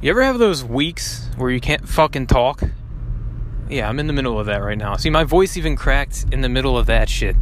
You 0.00 0.10
ever 0.10 0.22
have 0.22 0.38
those 0.38 0.62
weeks 0.62 1.28
where 1.36 1.50
you 1.50 1.58
can't 1.58 1.88
fucking 1.88 2.28
talk? 2.28 2.62
Yeah, 3.68 3.88
I'm 3.88 3.98
in 3.98 4.06
the 4.06 4.12
middle 4.12 4.38
of 4.38 4.46
that 4.46 4.58
right 4.58 4.78
now. 4.78 4.94
See, 4.94 5.10
my 5.10 5.24
voice 5.24 5.56
even 5.56 5.74
cracked 5.74 6.26
in 6.30 6.40
the 6.40 6.48
middle 6.48 6.78
of 6.78 6.86
that 6.86 7.08
shit. 7.08 7.34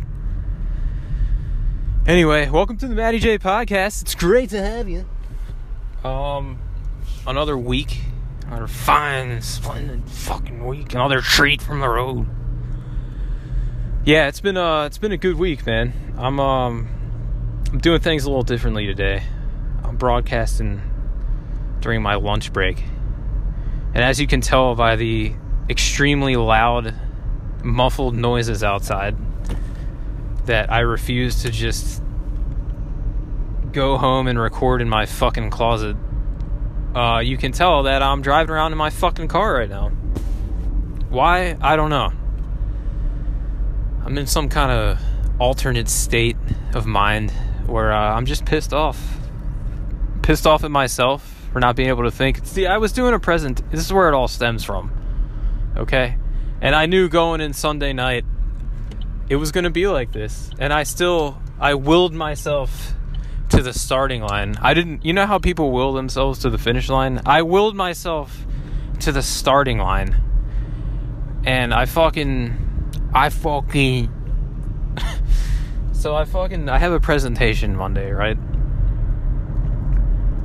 Anyway, 2.06 2.48
welcome 2.48 2.78
to 2.78 2.88
the 2.88 2.94
Matty 2.94 3.18
J 3.18 3.38
podcast. 3.38 4.00
It's 4.00 4.14
great 4.14 4.48
to 4.50 4.62
have 4.62 4.88
you. 4.88 5.04
Um, 6.02 6.58
another 7.26 7.58
week, 7.58 8.00
another 8.46 8.68
fine, 8.68 9.42
splendid 9.42 10.08
fucking 10.08 10.66
week, 10.66 10.94
another 10.94 11.20
treat 11.20 11.60
from 11.60 11.80
the 11.80 11.88
road. 11.90 12.26
Yeah, 14.06 14.28
it's 14.28 14.40
been 14.40 14.56
uh, 14.56 14.84
it's 14.84 14.96
been 14.96 15.12
a 15.12 15.18
good 15.18 15.36
week, 15.36 15.66
man. 15.66 16.14
I'm 16.16 16.40
um, 16.40 16.88
I'm 17.70 17.80
doing 17.80 18.00
things 18.00 18.24
a 18.24 18.30
little 18.30 18.44
differently 18.44 18.86
today. 18.86 19.24
I'm 19.84 19.98
broadcasting 19.98 20.80
during 21.86 22.02
my 22.02 22.16
lunch 22.16 22.52
break. 22.52 22.82
And 23.94 24.02
as 24.02 24.20
you 24.20 24.26
can 24.26 24.40
tell 24.40 24.74
by 24.74 24.96
the 24.96 25.32
extremely 25.70 26.34
loud, 26.34 26.92
muffled 27.62 28.16
noises 28.16 28.64
outside, 28.64 29.16
that 30.46 30.72
I 30.72 30.80
refuse 30.80 31.42
to 31.42 31.50
just 31.52 32.02
go 33.70 33.98
home 33.98 34.26
and 34.26 34.36
record 34.36 34.82
in 34.82 34.88
my 34.88 35.06
fucking 35.06 35.50
closet. 35.50 35.96
Uh, 36.92 37.20
you 37.20 37.36
can 37.36 37.52
tell 37.52 37.84
that 37.84 38.02
I'm 38.02 38.20
driving 38.20 38.50
around 38.50 38.72
in 38.72 38.78
my 38.78 38.90
fucking 38.90 39.28
car 39.28 39.54
right 39.54 39.70
now. 39.70 39.90
Why? 41.08 41.56
I 41.60 41.76
don't 41.76 41.90
know. 41.90 42.12
I'm 44.04 44.18
in 44.18 44.26
some 44.26 44.48
kind 44.48 44.72
of 44.72 44.98
alternate 45.38 45.88
state 45.88 46.36
of 46.74 46.84
mind 46.84 47.30
where 47.66 47.92
uh, 47.92 48.12
I'm 48.16 48.26
just 48.26 48.44
pissed 48.44 48.74
off. 48.74 49.00
Pissed 50.22 50.48
off 50.48 50.64
at 50.64 50.72
myself 50.72 51.35
for 51.56 51.60
not 51.60 51.74
being 51.74 51.88
able 51.88 52.02
to 52.02 52.10
think. 52.10 52.40
See, 52.44 52.66
I 52.66 52.76
was 52.76 52.92
doing 52.92 53.14
a 53.14 53.18
present. 53.18 53.62
This 53.70 53.80
is 53.80 53.90
where 53.90 54.08
it 54.08 54.14
all 54.14 54.28
stems 54.28 54.62
from. 54.62 54.92
Okay? 55.74 56.18
And 56.60 56.74
I 56.74 56.84
knew 56.84 57.08
going 57.08 57.40
in 57.40 57.54
Sunday 57.54 57.94
night 57.94 58.26
it 59.30 59.36
was 59.36 59.52
going 59.52 59.64
to 59.64 59.70
be 59.70 59.86
like 59.86 60.12
this. 60.12 60.50
And 60.58 60.70
I 60.70 60.82
still 60.82 61.40
I 61.58 61.72
willed 61.72 62.12
myself 62.12 62.92
to 63.48 63.62
the 63.62 63.72
starting 63.72 64.20
line. 64.20 64.56
I 64.60 64.74
didn't 64.74 65.02
you 65.02 65.14
know 65.14 65.24
how 65.24 65.38
people 65.38 65.70
will 65.70 65.94
themselves 65.94 66.40
to 66.40 66.50
the 66.50 66.58
finish 66.58 66.90
line? 66.90 67.22
I 67.24 67.40
willed 67.40 67.74
myself 67.74 68.44
to 69.00 69.10
the 69.10 69.22
starting 69.22 69.78
line. 69.78 70.14
And 71.46 71.72
I 71.72 71.86
fucking 71.86 73.08
I 73.14 73.30
fucking 73.30 74.12
So 75.94 76.14
I 76.14 76.26
fucking 76.26 76.68
I 76.68 76.76
have 76.76 76.92
a 76.92 77.00
presentation 77.00 77.76
Monday, 77.76 78.10
right? 78.10 78.36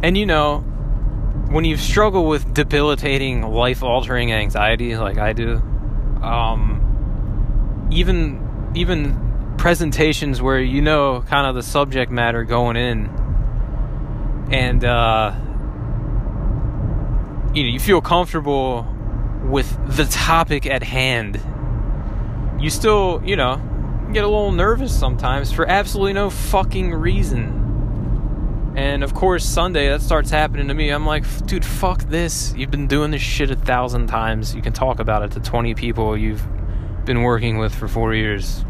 And 0.03 0.17
you 0.17 0.25
know, 0.25 0.63
when 1.51 1.65
you 1.65 1.75
struggle 1.75 2.25
with 2.27 2.53
debilitating, 2.53 3.41
life 3.41 3.83
altering 3.83 4.31
anxiety 4.31 4.95
like 4.95 5.17
I 5.17 5.33
do, 5.33 5.57
um, 6.21 7.89
even 7.91 8.71
even 8.73 9.53
presentations 9.57 10.41
where 10.41 10.59
you 10.59 10.81
know 10.81 11.21
kind 11.27 11.45
of 11.45 11.55
the 11.55 11.63
subject 11.63 12.09
matter 12.09 12.45
going 12.45 12.77
in, 12.77 13.07
and 14.49 14.83
uh, 14.85 15.35
you 17.53 17.63
know 17.63 17.69
you 17.69 17.79
feel 17.79 17.99
comfortable 18.01 18.87
with 19.43 19.77
the 19.97 20.05
topic 20.05 20.65
at 20.65 20.83
hand, 20.83 21.41
you 22.61 22.69
still 22.69 23.21
you 23.25 23.35
know 23.35 23.57
get 24.13 24.23
a 24.23 24.27
little 24.27 24.53
nervous 24.53 24.97
sometimes 24.97 25.51
for 25.51 25.67
absolutely 25.67 26.13
no 26.13 26.29
fucking 26.29 26.93
reason 26.93 27.60
and 28.75 29.03
of 29.03 29.13
course, 29.13 29.45
Sunday, 29.45 29.89
that 29.89 30.01
starts 30.01 30.29
happening 30.29 30.69
to 30.69 30.73
me. 30.73 30.89
I'm 30.89 31.05
like, 31.05 31.25
dude, 31.45 31.65
fuck 31.65 32.03
this. 32.03 32.53
You've 32.55 32.71
been 32.71 32.87
doing 32.87 33.11
this 33.11 33.21
shit 33.21 33.51
a 33.51 33.55
thousand 33.55 34.07
times. 34.07 34.55
You 34.55 34.61
can 34.61 34.71
talk 34.71 34.99
about 34.99 35.23
it 35.23 35.31
to 35.31 35.39
20 35.41 35.75
people 35.75 36.17
you've 36.17 36.43
been 37.05 37.23
working 37.23 37.57
with 37.57 37.75
for 37.75 37.87
four 37.87 38.13
years. 38.13 38.63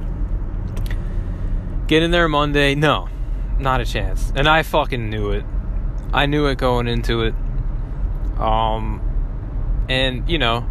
Get 1.88 2.02
in 2.02 2.09
there 2.09 2.28
Monday. 2.28 2.74
No, 2.74 3.09
not 3.59 3.80
a 3.80 3.86
chance. 3.86 4.31
And 4.36 4.48
I 4.48 4.64
fucking 4.64 5.09
knew 5.09 5.31
it. 5.31 5.46
I 6.14 6.25
knew 6.25 6.48
it 6.48 6.58
going 6.58 6.88
into 6.88 7.22
it. 7.22 7.36
Um, 8.40 9.02
and, 9.88 10.28
you 10.28 10.40
know, 10.40 10.68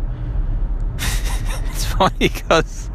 it's 0.96 1.84
funny 1.84 2.16
because 2.18 2.90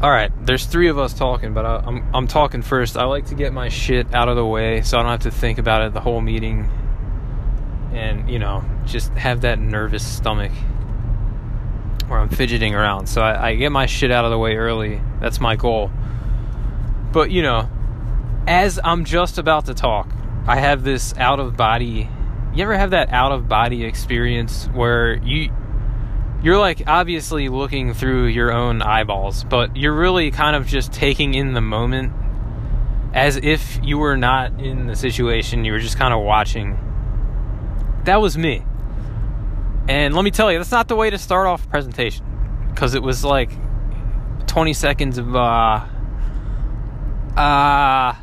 all 0.00 0.10
right, 0.10 0.30
there's 0.46 0.64
three 0.64 0.88
of 0.88 0.98
us 0.98 1.12
talking, 1.12 1.54
but 1.54 1.66
I, 1.66 1.76
I'm 1.84 2.08
I'm 2.14 2.28
talking 2.28 2.62
first. 2.62 2.96
I 2.96 3.04
like 3.04 3.26
to 3.26 3.34
get 3.34 3.52
my 3.52 3.68
shit 3.68 4.14
out 4.14 4.28
of 4.28 4.36
the 4.36 4.46
way 4.46 4.82
so 4.82 4.96
I 4.96 5.02
don't 5.02 5.10
have 5.10 5.20
to 5.22 5.32
think 5.32 5.58
about 5.58 5.82
it 5.82 5.92
the 5.92 6.00
whole 6.00 6.20
meeting, 6.20 6.70
and 7.92 8.30
you 8.30 8.38
know, 8.38 8.64
just 8.86 9.10
have 9.14 9.40
that 9.40 9.58
nervous 9.58 10.06
stomach 10.06 10.52
where 12.06 12.20
I'm 12.20 12.28
fidgeting 12.28 12.76
around. 12.76 13.08
So 13.08 13.22
I, 13.22 13.48
I 13.48 13.54
get 13.56 13.72
my 13.72 13.86
shit 13.86 14.12
out 14.12 14.24
of 14.24 14.30
the 14.30 14.38
way 14.38 14.54
early. 14.56 15.00
That's 15.20 15.40
my 15.40 15.56
goal. 15.56 15.90
But 17.12 17.32
you 17.32 17.42
know, 17.42 17.68
as 18.46 18.78
I'm 18.82 19.04
just 19.04 19.36
about 19.36 19.66
to 19.66 19.74
talk, 19.74 20.08
I 20.46 20.56
have 20.56 20.84
this 20.84 21.12
out 21.18 21.40
of 21.40 21.56
body. 21.56 22.08
You 22.54 22.62
ever 22.62 22.78
have 22.78 22.90
that 22.90 23.12
out 23.12 23.32
of 23.32 23.48
body 23.48 23.84
experience 23.84 24.66
where 24.72 25.16
you 25.16 25.50
you're 26.42 26.58
like 26.58 26.82
obviously 26.86 27.48
looking 27.48 27.94
through 27.94 28.26
your 28.26 28.52
own 28.52 28.82
eyeballs, 28.82 29.44
but 29.44 29.76
you're 29.76 29.94
really 29.94 30.30
kind 30.30 30.54
of 30.54 30.66
just 30.66 30.92
taking 30.92 31.34
in 31.34 31.52
the 31.52 31.60
moment 31.60 32.12
as 33.12 33.36
if 33.36 33.80
you 33.82 33.98
were 33.98 34.16
not 34.16 34.60
in 34.60 34.86
the 34.86 34.94
situation, 34.94 35.64
you 35.64 35.72
were 35.72 35.78
just 35.78 35.98
kind 35.98 36.14
of 36.14 36.22
watching. 36.22 36.78
That 38.04 38.20
was 38.20 38.38
me. 38.38 38.64
And 39.88 40.14
let 40.14 40.22
me 40.22 40.30
tell 40.30 40.52
you, 40.52 40.58
that's 40.58 40.70
not 40.70 40.88
the 40.88 40.96
way 40.96 41.10
to 41.10 41.18
start 41.18 41.46
off 41.46 41.64
a 41.64 41.68
presentation 41.68 42.24
because 42.70 42.94
it 42.94 43.02
was 43.02 43.24
like 43.24 43.50
20 44.46 44.72
seconds 44.74 45.18
of 45.18 45.34
uh 45.34 45.84
uh 47.36 48.14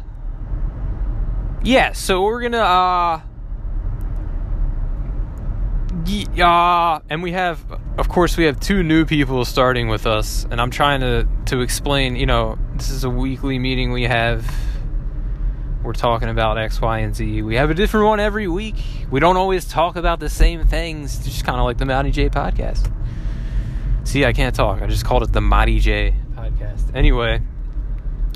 yeah, 1.63 1.93
so 1.93 2.21
we're 2.21 2.41
going 2.41 2.51
to 2.51 2.61
uh 2.61 3.21
yeah, 6.03 6.99
and 7.09 7.23
we 7.23 7.31
have, 7.31 7.59
of 7.97 8.09
course, 8.09 8.35
we 8.37 8.43
have 8.45 8.59
two 8.59 8.83
new 8.83 9.05
people 9.05 9.45
starting 9.45 9.87
with 9.87 10.05
us, 10.05 10.45
and 10.49 10.59
I'm 10.59 10.71
trying 10.71 10.99
to 11.01 11.27
to 11.45 11.61
explain. 11.61 12.15
You 12.15 12.25
know, 12.25 12.57
this 12.75 12.89
is 12.89 13.03
a 13.03 13.09
weekly 13.09 13.59
meeting 13.59 13.91
we 13.91 14.03
have. 14.03 14.45
We're 15.83 15.93
talking 15.93 16.29
about 16.29 16.57
X, 16.57 16.81
Y, 16.81 16.99
and 16.99 17.15
Z. 17.15 17.43
We 17.43 17.55
have 17.55 17.69
a 17.69 17.73
different 17.73 18.07
one 18.07 18.19
every 18.19 18.47
week. 18.47 18.75
We 19.11 19.19
don't 19.19 19.37
always 19.37 19.65
talk 19.65 19.95
about 19.95 20.19
the 20.19 20.29
same 20.29 20.65
things. 20.65 21.17
It's 21.17 21.25
just 21.25 21.45
kind 21.45 21.59
of 21.59 21.65
like 21.65 21.77
the 21.77 21.85
Matty 21.85 22.11
J 22.11 22.29
podcast. 22.29 22.91
See, 24.03 24.25
I 24.25 24.33
can't 24.33 24.55
talk. 24.55 24.81
I 24.81 24.87
just 24.87 25.05
called 25.05 25.23
it 25.23 25.31
the 25.31 25.41
Matty 25.41 25.79
J 25.79 26.15
podcast. 26.33 26.93
Anyway, 26.93 27.41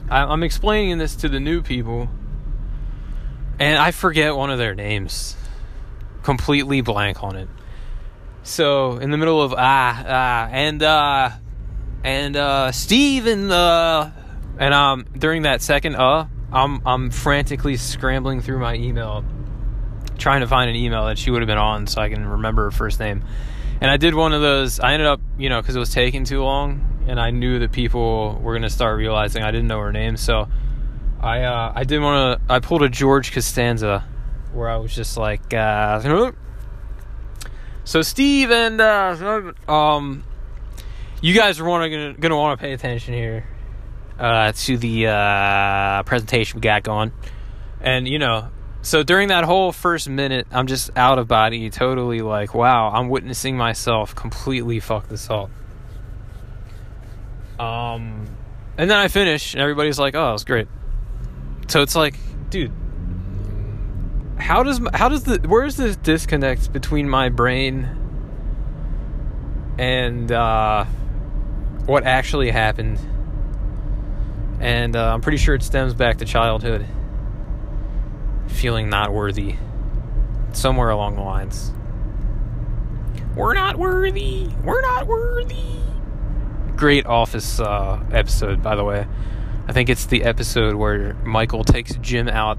I'm 0.10 0.44
explaining 0.44 0.98
this 0.98 1.16
to 1.18 1.30
the 1.30 1.40
new 1.40 1.62
people, 1.62 2.08
and 3.60 3.78
I 3.78 3.92
forget 3.92 4.36
one 4.36 4.50
of 4.50 4.60
their 4.60 4.76
names 4.76 5.36
completely 6.24 6.82
blank 6.82 7.24
on 7.24 7.36
it. 7.36 7.50
So 8.44 8.98
in 8.98 9.12
the 9.12 9.18
middle 9.18 9.42
of 9.42 9.54
ah 9.54 10.04
ah 10.08 10.48
and 10.52 10.82
uh 10.82 11.30
and 12.04 12.36
uh 12.36 12.72
Steve 12.72 13.28
and 13.28 13.52
uh 13.52 14.10
and 14.58 14.74
um 14.74 15.06
during 15.18 15.44
that 15.44 15.62
second 15.62 15.96
uh 15.96 16.28
I'm 16.52 16.82
I'm 16.86 17.12
frantically 17.12 17.78
scrambling 17.78 18.42
through 18.42 18.60
my 18.60 18.76
email 18.76 19.24
trying 20.18 20.42
to 20.42 20.48
find 20.48 20.70
an 20.70 20.76
email 20.76 21.06
that 21.06 21.18
she 21.18 21.32
would 21.32 21.42
have 21.42 21.48
been 21.48 21.58
on 21.58 21.88
so 21.88 22.02
I 22.02 22.10
can 22.10 22.28
remember 22.28 22.66
her 22.66 22.72
first 22.72 23.00
name. 23.00 23.24
And 23.80 23.90
I 23.90 23.96
did 23.98 24.14
one 24.14 24.34
of 24.34 24.42
those 24.42 24.80
I 24.80 24.94
ended 24.94 25.08
up, 25.08 25.22
you 25.38 25.50
know, 25.50 25.62
cuz 25.62 25.76
it 25.76 25.80
was 25.80 25.94
taking 25.94 26.24
too 26.24 26.44
long 26.44 27.04
and 27.08 27.20
I 27.20 27.32
knew 27.32 27.60
that 27.60 27.72
people 27.72 28.40
were 28.42 28.54
going 28.54 28.64
to 28.64 28.70
start 28.70 28.98
realizing 28.98 29.44
I 29.44 29.52
didn't 29.52 29.68
know 29.68 29.80
her 29.80 29.92
name. 29.92 30.18
So 30.18 30.48
I 31.22 31.44
uh 31.44 31.74
I 31.76 31.84
did 31.84 32.02
want 32.02 32.40
to 32.48 32.54
I 32.54 32.60
pulled 32.60 32.84
a 32.84 32.90
George 32.90 33.32
Costanza 33.32 34.06
where 34.54 34.70
I 34.70 34.78
was 34.78 34.94
just 34.94 35.18
like 35.18 35.54
uh 35.54 36.32
so 37.90 38.04
Steve 38.04 38.52
and 38.52 38.80
uh, 38.80 39.52
um, 39.68 40.24
you 41.22 41.34
guys 41.34 41.60
are 41.60 41.64
gonna, 41.64 42.14
gonna 42.14 42.38
want 42.38 42.60
to 42.60 42.64
pay 42.64 42.74
attention 42.74 43.16
here 43.16 43.48
uh, 44.20 44.52
to 44.52 44.78
the 44.78 45.08
uh, 45.08 46.04
presentation 46.04 46.58
we 46.58 46.62
got 46.62 46.84
going, 46.84 47.12
and 47.82 48.08
you 48.08 48.20
know, 48.20 48.50
so 48.84 49.02
during 49.02 49.30
that 49.30 49.44
whole 49.44 49.72
first 49.72 50.08
minute, 50.08 50.46
I'm 50.52 50.68
just 50.68 50.96
out 50.96 51.18
of 51.18 51.28
body, 51.28 51.72
totally 51.72 52.22
like, 52.22 52.54
wow, 52.54 52.92
I'm 52.92 53.10
witnessing 53.10 53.58
myself 53.58 54.14
completely 54.14 54.80
fuck 54.80 55.08
this 55.08 55.28
up. 55.28 55.50
Um, 57.60 58.28
and 58.78 58.88
then 58.88 58.98
I 58.98 59.08
finish, 59.08 59.56
and 59.56 59.64
everybody's 59.64 59.98
like, 59.98 60.14
oh, 60.14 60.36
it's 60.36 60.44
great. 60.44 60.68
So 61.70 61.82
it's 61.82 61.96
like, 61.96 62.14
dude, 62.52 62.72
how 64.40 64.64
does 64.64 64.80
how 64.94 65.10
does 65.10 65.24
the 65.24 65.40
where's 65.48 65.76
this 65.76 65.96
disconnect 65.98 66.72
between 66.72 67.10
my 67.10 67.30
brain 67.30 67.88
and 69.78 70.32
uh, 70.32 70.86
what 71.86 72.06
actually 72.06 72.50
happened? 72.52 73.00
And 74.60 74.96
uh, 74.96 75.14
I'm 75.14 75.22
pretty 75.22 75.38
sure 75.38 75.56
it 75.56 75.64
stems 75.64 75.94
back 75.94 76.18
to 76.18 76.26
childhood, 76.26 76.86
feeling 78.48 78.90
not 78.90 79.14
worthy, 79.14 79.56
somewhere 80.52 80.90
along 80.90 81.16
the 81.16 81.22
lines. 81.22 81.72
We're 83.36 83.54
not 83.54 83.78
worthy. 83.78 84.50
We're 84.64 84.82
not 84.82 85.08
worthy. 85.08 85.80
Great 86.76 87.06
Office 87.06 87.60
uh, 87.60 88.04
episode, 88.12 88.62
by 88.62 88.76
the 88.76 88.84
way. 88.84 89.06
I 89.68 89.72
think 89.72 89.90
it's 89.90 90.08
the 90.08 90.24
episode 90.24 90.76
where 90.76 91.14
Michael 91.24 91.64
takes 91.64 91.96
Jim 91.96 92.28
out 92.28 92.58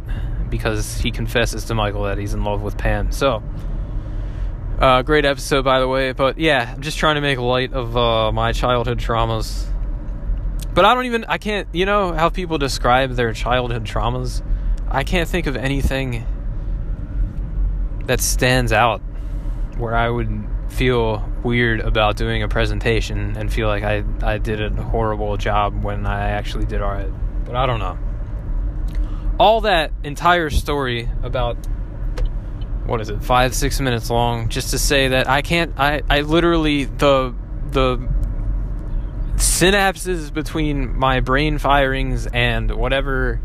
because 0.50 0.98
he 0.98 1.10
confesses 1.10 1.64
to 1.66 1.74
Michael 1.74 2.04
that 2.04 2.18
he's 2.18 2.34
in 2.34 2.44
love 2.44 2.62
with 2.62 2.76
Pam. 2.76 3.12
So, 3.12 3.42
uh, 4.78 5.02
great 5.02 5.24
episode, 5.24 5.64
by 5.64 5.80
the 5.80 5.88
way. 5.88 6.12
But 6.12 6.38
yeah, 6.38 6.72
I'm 6.74 6.80
just 6.80 6.98
trying 6.98 7.16
to 7.16 7.20
make 7.20 7.38
light 7.38 7.72
of 7.72 7.96
uh, 7.96 8.32
my 8.32 8.52
childhood 8.52 8.98
traumas. 8.98 9.66
But 10.72 10.84
I 10.84 10.94
don't 10.94 11.06
even, 11.06 11.24
I 11.24 11.38
can't, 11.38 11.68
you 11.72 11.84
know 11.84 12.12
how 12.12 12.28
people 12.28 12.58
describe 12.58 13.12
their 13.12 13.32
childhood 13.32 13.84
traumas? 13.84 14.42
I 14.88 15.04
can't 15.04 15.28
think 15.28 15.46
of 15.46 15.56
anything 15.56 16.26
that 18.06 18.20
stands 18.20 18.72
out 18.72 19.00
where 19.76 19.94
I 19.94 20.08
would 20.08 20.48
feel 20.68 21.28
weird 21.42 21.80
about 21.80 22.16
doing 22.16 22.42
a 22.42 22.48
presentation 22.48 23.36
and 23.36 23.52
feel 23.52 23.68
like 23.68 23.82
I, 23.82 24.04
I 24.22 24.38
did 24.38 24.60
a 24.60 24.70
horrible 24.82 25.36
job 25.36 25.82
when 25.82 26.06
I 26.06 26.30
actually 26.30 26.66
did 26.66 26.80
alright. 26.80 27.10
But 27.44 27.56
I 27.56 27.66
don't 27.66 27.80
know. 27.80 27.98
All 29.40 29.62
that 29.62 29.90
entire 30.04 30.50
story 30.50 31.08
about 31.22 31.56
what 32.84 33.00
is 33.00 33.08
it, 33.08 33.24
five, 33.24 33.54
six 33.54 33.80
minutes 33.80 34.10
long, 34.10 34.50
just 34.50 34.72
to 34.72 34.78
say 34.78 35.08
that 35.08 35.28
I 35.28 35.40
can't 35.40 35.72
I, 35.80 36.02
I 36.10 36.20
literally 36.20 36.84
the 36.84 37.34
the 37.70 37.96
synapses 39.36 40.30
between 40.30 40.94
my 40.98 41.20
brain 41.20 41.56
firings 41.56 42.26
and 42.26 42.70
whatever 42.70 43.40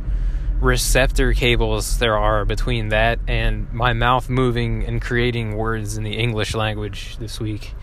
receptor 0.60 1.32
cables 1.32 2.00
there 2.00 2.18
are 2.18 2.44
between 2.44 2.90
that 2.90 3.20
and 3.28 3.72
my 3.72 3.94
mouth 3.94 4.30
moving 4.30 4.84
and 4.84 5.02
creating 5.02 5.56
words 5.56 5.98
in 5.98 6.04
the 6.04 6.18
English 6.18 6.54
language 6.54 7.16
this 7.18 7.40
week. 7.40 7.74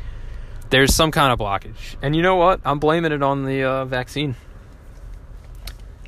There's 0.68 0.94
some 0.94 1.10
kind 1.12 1.32
of 1.32 1.38
blockage. 1.38 1.96
And 2.02 2.14
you 2.14 2.20
know 2.20 2.36
what? 2.36 2.60
I'm 2.64 2.78
blaming 2.78 3.12
it 3.12 3.22
on 3.22 3.44
the 3.44 3.64
uh, 3.64 3.84
vaccine. 3.86 4.36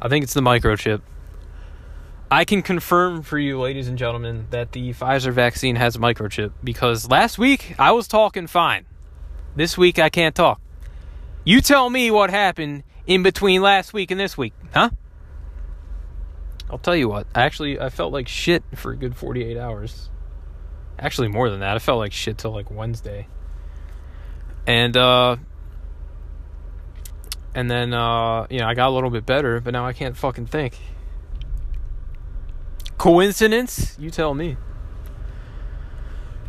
I 0.02 0.08
think 0.08 0.24
it's 0.24 0.34
the 0.34 0.42
microchip. 0.42 1.00
I 2.34 2.44
can 2.44 2.62
confirm 2.62 3.22
for 3.22 3.38
you, 3.38 3.60
ladies 3.60 3.86
and 3.86 3.96
gentlemen, 3.96 4.48
that 4.50 4.72
the 4.72 4.90
Pfizer 4.92 5.32
vaccine 5.32 5.76
has 5.76 5.94
a 5.94 6.00
microchip 6.00 6.50
because 6.64 7.08
last 7.08 7.38
week 7.38 7.76
I 7.78 7.92
was 7.92 8.08
talking 8.08 8.48
fine. 8.48 8.86
This 9.54 9.78
week 9.78 10.00
I 10.00 10.08
can't 10.08 10.34
talk. 10.34 10.60
You 11.44 11.60
tell 11.60 11.88
me 11.88 12.10
what 12.10 12.30
happened 12.30 12.82
in 13.06 13.22
between 13.22 13.62
last 13.62 13.92
week 13.92 14.10
and 14.10 14.18
this 14.18 14.36
week, 14.36 14.52
huh? 14.72 14.90
I'll 16.68 16.78
tell 16.78 16.96
you 16.96 17.08
what. 17.08 17.28
Actually, 17.36 17.78
I 17.78 17.88
felt 17.88 18.12
like 18.12 18.26
shit 18.26 18.64
for 18.74 18.90
a 18.90 18.96
good 18.96 19.14
48 19.14 19.56
hours. 19.56 20.10
Actually, 20.98 21.28
more 21.28 21.48
than 21.48 21.60
that. 21.60 21.76
I 21.76 21.78
felt 21.78 22.00
like 22.00 22.12
shit 22.12 22.36
till 22.36 22.50
like 22.50 22.68
Wednesday. 22.68 23.28
And 24.66 24.96
uh 24.96 25.36
and 27.54 27.70
then 27.70 27.94
uh 27.94 28.48
you 28.50 28.58
know, 28.58 28.66
I 28.66 28.74
got 28.74 28.88
a 28.88 28.90
little 28.90 29.10
bit 29.10 29.24
better, 29.24 29.60
but 29.60 29.72
now 29.72 29.86
I 29.86 29.92
can't 29.92 30.16
fucking 30.16 30.46
think. 30.46 30.76
Coincidence? 32.98 33.96
You 33.98 34.10
tell 34.10 34.34
me. 34.34 34.56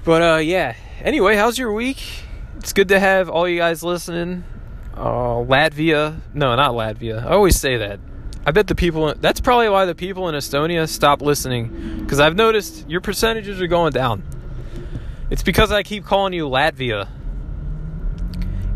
But 0.04 0.22
uh 0.22 0.38
yeah. 0.38 0.76
Anyway, 1.02 1.36
how's 1.36 1.58
your 1.58 1.74
week? 1.74 2.02
It's 2.58 2.74
good 2.74 2.90
to 2.90 3.00
have 3.00 3.30
all 3.30 3.48
you 3.48 3.58
guys 3.58 3.84
listening. 3.84 4.44
Uh 4.96 5.44
Latvia. 5.44 6.20
No, 6.34 6.56
not 6.56 6.72
Latvia. 6.72 7.24
I 7.26 7.32
always 7.32 7.60
say 7.60 7.78
that. 7.78 8.00
I 8.46 8.52
bet 8.52 8.68
the 8.68 8.76
people. 8.76 9.14
That's 9.16 9.42
probably 9.42 9.70
why 9.70 9.86
the 9.86 9.96
people 9.96 10.30
in 10.30 10.36
Estonia 10.36 10.88
stopped 10.88 11.22
listening. 11.22 12.02
Because 12.02 12.20
I've 12.20 12.36
noticed 12.36 12.88
your 12.88 13.02
percentages 13.02 13.60
are 13.60 13.68
going 13.68 13.92
down. 13.92 14.24
It's 15.32 15.42
because 15.42 15.72
I 15.72 15.82
keep 15.82 16.06
calling 16.06 16.34
you 16.34 16.48
Latvia. 16.48 17.08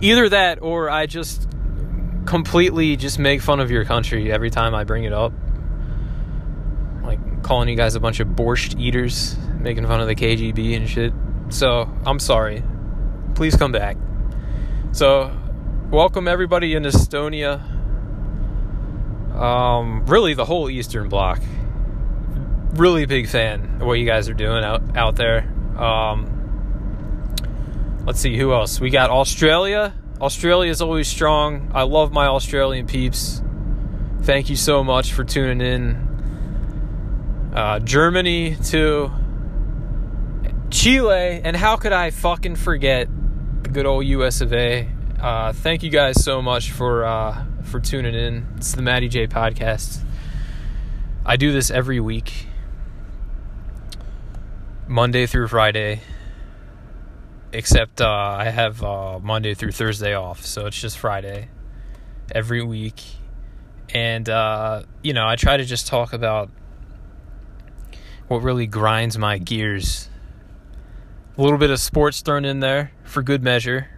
Either 0.02 0.30
that, 0.30 0.62
or 0.62 0.90
I 0.90 1.06
just 1.06 1.48
completely 2.26 2.96
just 2.96 3.20
make 3.20 3.42
fun 3.42 3.60
of 3.60 3.70
your 3.70 3.86
country 3.86 4.32
every 4.32 4.50
time 4.50 4.74
I 4.74 4.84
bring 4.84 5.04
it 5.04 5.14
up. 5.14 5.34
Calling 7.44 7.70
you 7.70 7.76
guys 7.76 7.96
a 7.96 8.00
bunch 8.00 8.20
of 8.20 8.30
borscht 8.30 8.80
eaters, 8.80 9.38
making 9.60 9.86
fun 9.86 10.02
of 10.02 10.08
the 10.08 10.16
KGB 10.16 10.76
and 10.76 10.88
shit. 10.90 11.14
So 11.50 11.90
I'm 12.06 12.20
sorry. 12.20 12.64
Please 13.36 13.56
come 13.56 13.72
back. 13.72 13.98
So, 14.92 15.32
welcome 15.92 16.28
everybody 16.28 16.74
in 16.74 16.84
Estonia 16.84 17.64
um, 19.40 20.06
really, 20.06 20.34
the 20.34 20.44
whole 20.44 20.70
Eastern 20.70 21.08
Bloc. 21.08 21.40
Really 22.74 23.06
big 23.06 23.30
fan 23.30 23.78
of 23.80 23.88
what 23.88 23.94
you 23.94 24.06
guys 24.06 24.28
are 24.28 24.34
doing 24.34 24.64
out 24.64 24.98
out 24.98 25.16
there. 25.16 25.44
Um, 25.78 27.34
let's 28.06 28.20
see 28.20 28.38
who 28.38 28.54
else. 28.54 28.82
We 28.82 28.90
got 28.90 29.10
Australia. 29.10 29.94
Australia 30.22 30.70
is 30.70 30.82
always 30.82 31.08
strong. 31.08 31.72
I 31.74 31.84
love 31.84 32.12
my 32.12 32.28
Australian 32.28 32.86
peeps. 32.86 33.42
Thank 34.24 34.50
you 34.50 34.58
so 34.58 34.84
much 34.84 35.14
for 35.14 35.24
tuning 35.24 35.62
in. 35.66 36.09
Uh, 37.54 37.80
Germany 37.80 38.56
to 38.68 39.12
Chile, 40.70 41.42
and 41.44 41.56
how 41.56 41.78
could 41.78 41.92
I 41.92 42.12
fucking 42.12 42.56
forget 42.56 43.08
the 43.64 43.70
good 43.70 43.86
old 43.86 44.06
US 44.06 44.42
of 44.42 44.54
A? 44.54 44.88
Uh, 45.20 45.52
thank 45.54 45.82
you 45.82 45.90
guys 45.90 46.24
so 46.24 46.42
much 46.42 46.72
for 46.72 47.06
uh, 47.06 47.44
for 47.64 47.80
tuning 47.80 48.14
in. 48.14 48.48
It's 48.58 48.74
the 48.74 48.82
Matty 48.82 49.08
J 49.10 49.28
podcast. 49.28 50.04
I 51.26 51.38
do 51.38 51.52
this 51.52 51.72
every 51.72 52.00
week, 52.00 52.48
Monday 54.88 55.26
through 55.26 55.48
Friday, 55.48 56.02
except 57.52 58.00
uh, 58.00 58.08
I 58.08 58.46
have 58.46 58.84
uh, 58.84 59.20
Monday 59.20 59.54
through 59.56 59.72
Thursday 59.72 60.14
off, 60.14 60.46
so 60.46 60.68
it's 60.68 60.80
just 60.80 60.98
Friday 60.98 61.50
every 62.32 62.64
week. 62.64 63.02
And, 63.92 64.30
uh, 64.30 64.84
you 65.02 65.14
know, 65.14 65.28
I 65.28 65.36
try 65.36 65.58
to 65.58 65.66
just 65.66 65.88
talk 65.88 66.14
about 66.14 66.52
what 68.30 68.42
really 68.42 68.66
grinds 68.66 69.18
my 69.18 69.38
gears. 69.38 70.08
A 71.38 71.42
little 71.42 71.58
bit 71.58 71.70
of 71.70 71.80
sports 71.80 72.22
thrown 72.22 72.46
in 72.46 72.62
there 72.62 72.92
for 73.04 73.22
good 73.22 73.44
measure, 73.44 73.90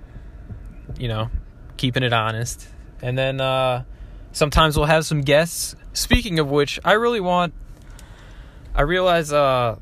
you 0.98 1.07
know, 1.07 1.30
keeping 1.78 2.01
it 2.01 2.13
honest 2.13 2.68
and 3.01 3.18
then 3.18 3.42
uh, 3.42 3.83
sometimes 4.31 4.78
we'll 4.78 4.86
have 4.86 5.06
some 5.06 5.22
guests. 5.22 5.75
Speaking 5.94 6.39
of 6.39 6.50
which, 6.50 6.80
I 6.86 6.94
really 6.94 7.19
want. 7.19 7.54
I 8.74 8.83
realize, 8.83 9.33
uh, 9.33 9.78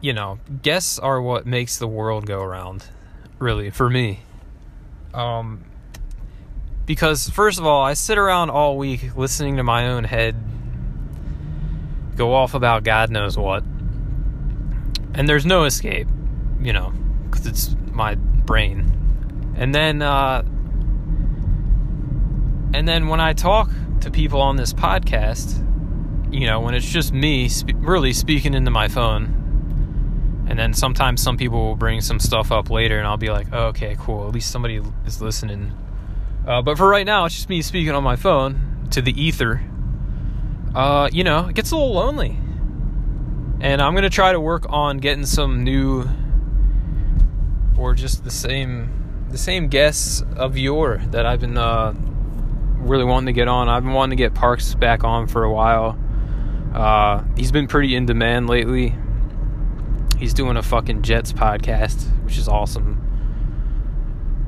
you 0.00 0.12
know, 0.12 0.38
guests 0.62 0.98
are 0.98 1.20
what 1.20 1.46
makes 1.46 1.78
the 1.78 1.86
world 1.86 2.26
go 2.26 2.42
around. 2.42 2.84
Really, 3.38 3.70
for 3.70 3.88
me. 3.88 4.20
Um, 5.14 5.64
because 6.86 7.28
first 7.28 7.58
of 7.58 7.66
all, 7.66 7.82
I 7.82 7.94
sit 7.94 8.18
around 8.18 8.50
all 8.50 8.76
week 8.76 9.16
listening 9.16 9.58
to 9.58 9.62
my 9.62 9.88
own 9.88 10.04
head 10.04 10.34
go 12.16 12.34
off 12.34 12.54
about 12.54 12.84
God 12.84 13.10
knows 13.10 13.36
what, 13.36 13.62
and 15.14 15.28
there's 15.28 15.46
no 15.46 15.64
escape, 15.64 16.08
you 16.60 16.72
know, 16.72 16.92
because 17.24 17.46
it's 17.46 17.76
my 17.92 18.14
brain. 18.14 18.90
And 19.56 19.74
then 19.74 20.02
uh, 20.02 20.42
and 22.74 22.88
then 22.88 23.08
when 23.08 23.20
I 23.20 23.32
talk 23.32 23.70
to 24.00 24.10
people 24.10 24.40
on 24.40 24.56
this 24.56 24.72
podcast, 24.72 25.58
you 26.32 26.46
know, 26.46 26.60
when 26.60 26.74
it's 26.74 26.88
just 26.88 27.12
me 27.12 27.50
really 27.76 28.12
speaking 28.12 28.54
into 28.54 28.70
my 28.70 28.88
phone, 28.88 30.46
and 30.48 30.58
then 30.58 30.74
sometimes 30.74 31.22
some 31.22 31.36
people 31.36 31.64
will 31.64 31.76
bring 31.76 32.00
some 32.00 32.18
stuff 32.18 32.50
up 32.50 32.70
later, 32.70 32.98
and 32.98 33.06
I'll 33.06 33.16
be 33.16 33.30
like, 33.30 33.48
oh, 33.52 33.66
okay, 33.66 33.96
cool. 33.98 34.26
At 34.26 34.34
least 34.34 34.50
somebody 34.50 34.80
is 35.06 35.20
listening. 35.20 35.72
Uh, 36.46 36.62
but 36.62 36.76
for 36.76 36.88
right 36.88 37.06
now, 37.06 37.26
it's 37.26 37.34
just 37.34 37.48
me 37.48 37.62
speaking 37.62 37.92
on 37.92 38.02
my 38.02 38.16
phone 38.16 38.88
to 38.90 39.00
the 39.00 39.12
ether. 39.20 39.62
Uh, 40.74 41.08
you 41.12 41.24
know, 41.24 41.48
it 41.48 41.54
gets 41.54 41.70
a 41.70 41.76
little 41.76 41.92
lonely. 41.92 42.38
And 43.60 43.80
I'm 43.80 43.92
going 43.92 44.02
to 44.02 44.10
try 44.10 44.32
to 44.32 44.40
work 44.40 44.66
on 44.68 44.98
getting 44.98 45.26
some 45.26 45.62
new 45.62 46.08
or 47.78 47.94
just 47.94 48.24
the 48.24 48.30
same 48.30 48.98
the 49.28 49.38
same 49.38 49.68
guests 49.68 50.22
of 50.36 50.58
yore 50.58 51.00
that 51.10 51.24
I've 51.24 51.40
been 51.40 51.56
uh, 51.56 51.94
really 52.76 53.04
wanting 53.04 53.26
to 53.26 53.32
get 53.32 53.48
on. 53.48 53.68
I've 53.68 53.82
been 53.82 53.94
wanting 53.94 54.16
to 54.16 54.22
get 54.22 54.34
Parks 54.34 54.74
back 54.74 55.04
on 55.04 55.26
for 55.26 55.44
a 55.44 55.52
while. 55.52 55.98
Uh, 56.74 57.24
he's 57.36 57.50
been 57.50 57.66
pretty 57.66 57.94
in 57.96 58.04
demand 58.04 58.48
lately. 58.48 58.94
He's 60.18 60.34
doing 60.34 60.56
a 60.56 60.62
fucking 60.62 61.02
Jets 61.02 61.32
podcast, 61.32 62.04
which 62.24 62.36
is 62.36 62.46
awesome. 62.46 62.98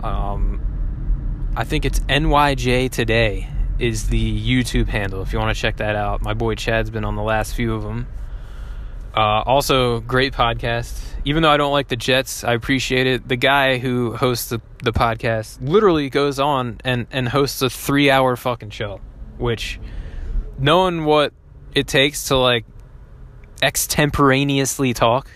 Um, 0.02 1.52
I 1.56 1.64
think 1.64 1.86
it's 1.86 2.00
NYJ 2.00 2.90
Today 2.90 3.48
is 3.78 4.08
the 4.08 4.40
YouTube 4.40 4.88
handle 4.88 5.22
if 5.22 5.32
you 5.32 5.38
want 5.38 5.54
to 5.54 5.60
check 5.60 5.78
that 5.78 5.96
out. 5.96 6.22
My 6.22 6.34
boy 6.34 6.54
Chad's 6.54 6.90
been 6.90 7.04
on 7.04 7.16
the 7.16 7.22
last 7.22 7.54
few 7.54 7.74
of 7.74 7.82
them. 7.82 8.06
Uh, 9.16 9.42
also, 9.46 10.00
great 10.00 10.32
podcast. 10.32 11.00
Even 11.24 11.42
though 11.42 11.50
I 11.50 11.56
don't 11.56 11.72
like 11.72 11.88
the 11.88 11.96
Jets, 11.96 12.44
I 12.44 12.54
appreciate 12.54 13.06
it. 13.06 13.28
The 13.28 13.36
guy 13.36 13.78
who 13.78 14.14
hosts 14.16 14.48
the, 14.48 14.60
the 14.82 14.92
podcast 14.92 15.58
literally 15.60 16.10
goes 16.10 16.40
on 16.40 16.80
and, 16.84 17.06
and 17.10 17.28
hosts 17.28 17.62
a 17.62 17.70
three 17.70 18.10
hour 18.10 18.36
fucking 18.36 18.70
show, 18.70 19.00
which 19.38 19.80
knowing 20.58 21.04
what 21.04 21.32
it 21.74 21.86
takes 21.86 22.28
to 22.28 22.36
like 22.36 22.64
extemporaneously 23.62 24.94
talk 24.94 25.28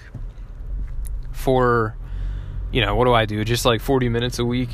for 1.33 1.97
you 2.71 2.83
know, 2.85 2.95
what 2.97 3.07
do 3.07 3.15
I 3.15 3.25
do? 3.25 3.45
Just 3.45 3.65
like 3.65 3.81
40 3.81 4.11
minutes 4.11 4.39
a 4.39 4.45
week. 4.45 4.69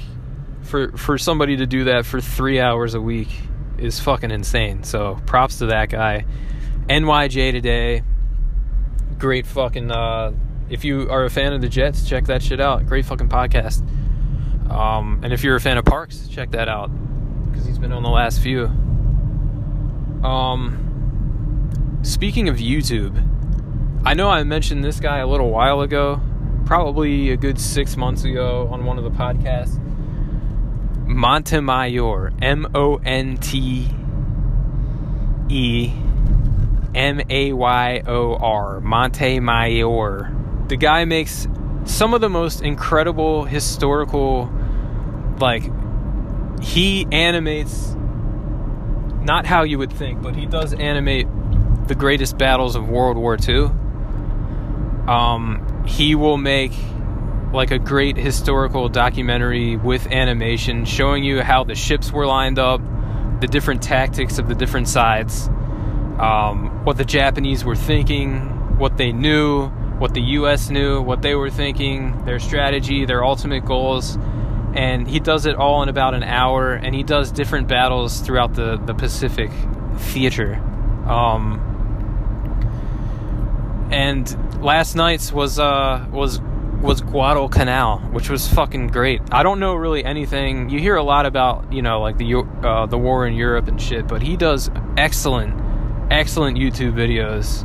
For 0.63 0.97
for 0.97 1.19
somebody 1.19 1.59
to 1.59 1.67
do 1.67 1.85
that 1.85 2.07
for 2.07 2.21
3 2.21 2.59
hours 2.59 2.95
a 2.95 3.01
week 3.01 3.29
is 3.85 4.01
fucking 4.01 4.31
insane. 4.31 4.83
So, 4.83 5.21
props 5.27 5.59
to 5.59 5.67
that 5.67 5.91
guy. 5.91 6.25
NYJ 6.89 7.53
today. 7.53 8.03
Great 9.19 9.47
fucking 9.47 9.91
uh 9.91 10.33
if 10.71 10.85
you 10.85 11.09
are 11.11 11.25
a 11.25 11.31
fan 11.31 11.53
of 11.53 11.61
the 11.61 11.69
Jets, 11.69 12.09
check 12.09 12.25
that 12.27 12.43
shit 12.43 12.61
out. 12.61 12.87
Great 12.87 13.05
fucking 13.05 13.29
podcast. 13.29 13.81
Um, 14.71 15.21
and 15.23 15.33
if 15.33 15.45
you're 15.45 15.57
a 15.57 15.61
fan 15.61 15.79
of 15.79 15.85
Parks, 15.85 16.27
check 16.29 16.51
that 16.53 16.69
out 16.69 16.91
because 17.51 17.67
he's 17.67 17.79
been 17.79 17.93
on 17.93 18.03
the 18.03 18.09
last 18.09 18.41
few. 18.41 18.65
Um, 20.27 22.01
speaking 22.03 22.49
of 22.49 22.57
YouTube, 22.57 23.23
I 24.05 24.15
know 24.15 24.31
I 24.31 24.43
mentioned 24.43 24.83
this 24.83 25.01
guy 25.01 25.19
a 25.19 25.27
little 25.27 25.51
while 25.51 25.83
ago, 25.83 26.21
probably 26.65 27.31
a 27.31 27.37
good 27.37 27.61
six 27.61 27.97
months 27.97 28.25
ago 28.25 28.69
on 28.73 28.85
one 28.85 28.99
of 28.99 29.05
the 29.05 29.11
podcasts. 29.11 29.81
Montemayor, 31.07 32.33
M 32.41 32.67
O 32.75 32.97
N 33.05 33.37
T 33.37 33.89
E 35.49 35.93
M 36.95 37.21
A 37.29 37.53
Y 37.53 38.03
O 38.07 38.37
R, 38.37 38.81
Montemayor. 38.81 40.33
The 40.69 40.77
guy 40.77 41.05
makes 41.05 41.47
some 41.85 42.15
of 42.15 42.21
the 42.21 42.31
most 42.31 42.63
incredible 42.63 43.45
historical, 43.45 44.51
like, 45.39 45.71
he 46.63 47.07
animates 47.13 47.95
not 49.23 49.47
how 49.47 49.63
you 49.63 49.79
would 49.79 49.93
think, 49.93 50.23
but 50.23 50.35
he 50.35 50.47
does 50.47 50.73
animate 50.75 51.27
the 51.87 51.95
greatest 51.95 52.39
battles 52.39 52.77
of 52.77 52.89
World 52.89 53.17
War 53.17 53.37
II. 53.37 53.71
Um, 55.07 55.85
he 55.87 56.15
will 56.15 56.39
make 56.39 56.73
like 57.55 57.71
a 57.71 57.79
great 57.79 58.17
historical 58.17 58.89
documentary 58.89 59.77
with 59.77 60.07
animation 60.09 60.85
showing 60.85 61.25
you 61.25 61.41
how 61.41 61.65
the 61.65 61.75
ships 61.75 62.11
were 62.11 62.27
lined 62.27 62.59
up, 62.59 62.81
the 63.41 63.47
different 63.47 63.83
tactics 63.83 64.39
of 64.39 64.49
the 64.49 64.55
different 64.55 64.89
sides, 64.89 65.49
um, 66.19 66.85
what 66.85 66.97
the 66.97 67.05
Japanese 67.05 67.65
were 67.65 67.77
thinking, 67.77 68.79
what 68.79 68.97
they 68.97 69.13
knew, 69.13 69.69
what 69.99 70.15
the 70.15 70.21
U.S. 70.21 70.69
knew, 70.69 71.01
what 71.01 71.23
they 71.23 71.35
were 71.35 71.51
thinking, 71.51 72.25
their 72.25 72.41
strategy, 72.41 73.07
their 73.07 73.25
ultimate 73.25 73.65
goals. 73.65 74.19
And 74.75 75.07
he 75.07 75.21
does 75.21 75.47
it 75.47 75.55
all 75.55 75.83
in 75.85 75.89
about 75.89 76.15
an 76.15 76.25
hour, 76.25 76.73
and 76.75 76.95
he 76.95 77.05
does 77.05 77.31
different 77.31 77.69
battles 77.69 78.21
throughout 78.21 78.55
the, 78.55 78.77
the 78.77 78.95
Pacific 78.95 79.51
theater. 79.97 80.57
Um, 81.07 81.71
and 83.93 84.63
last 84.65 84.97
night's 84.97 85.33
was 85.33 85.61
uh, 85.61 86.05
was 86.11 86.41
was 86.85 87.01
Guadalcanal, 87.01 87.99
which 88.13 88.29
was 88.29 88.47
fucking 88.47 88.89
great. 88.89 89.23
I 89.33 89.43
don't 89.43 89.59
know 89.59 89.75
really 89.75 90.05
anything. 90.05 90.69
You 90.69 90.79
hear 90.79 90.97
a 90.97 91.03
lot 91.03 91.25
about 91.25 91.73
you 91.73 91.83
know 91.83 92.01
like 92.01 92.19
the 92.19 92.45
uh, 92.63 92.87
the 92.87 92.99
war 92.99 93.27
in 93.27 93.35
Europe 93.35 93.69
and 93.69 93.81
shit, 93.81 94.07
but 94.07 94.23
he 94.23 94.37
does 94.37 94.71
excellent, 94.97 95.59
excellent 96.13 96.59
YouTube 96.59 96.93
videos 96.93 97.65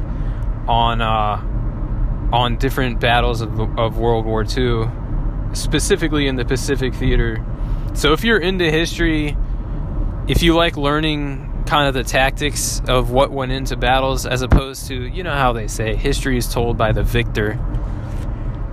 on 0.67 1.01
uh, 1.01 2.35
on 2.35 2.57
different 2.57 3.01
battles 3.01 3.41
of 3.41 3.59
of 3.77 3.97
World 3.97 4.25
War 4.25 4.45
II, 4.45 4.89
specifically 5.53 6.27
in 6.27 6.37
the 6.37 6.45
Pacific 6.45 6.95
Theater. 6.95 7.45
So 7.93 8.13
if 8.13 8.23
you're 8.23 8.39
into 8.39 8.71
history, 8.71 9.35
if 10.27 10.41
you 10.41 10.55
like 10.55 10.77
learning 10.77 11.45
kind 11.67 11.89
of 11.89 11.93
the 11.93 12.03
tactics 12.03 12.81
of 12.87 13.11
what 13.11 13.31
went 13.31 13.51
into 13.51 13.75
battles 13.75 14.25
as 14.25 14.41
opposed 14.41 14.87
to 14.87 14.95
you 14.95 15.23
know 15.23 15.33
how 15.33 15.51
they 15.51 15.67
say 15.67 15.95
history 15.95 16.37
is 16.37 16.51
told 16.51 16.77
by 16.77 16.91
the 16.91 17.03
victor 17.03 17.59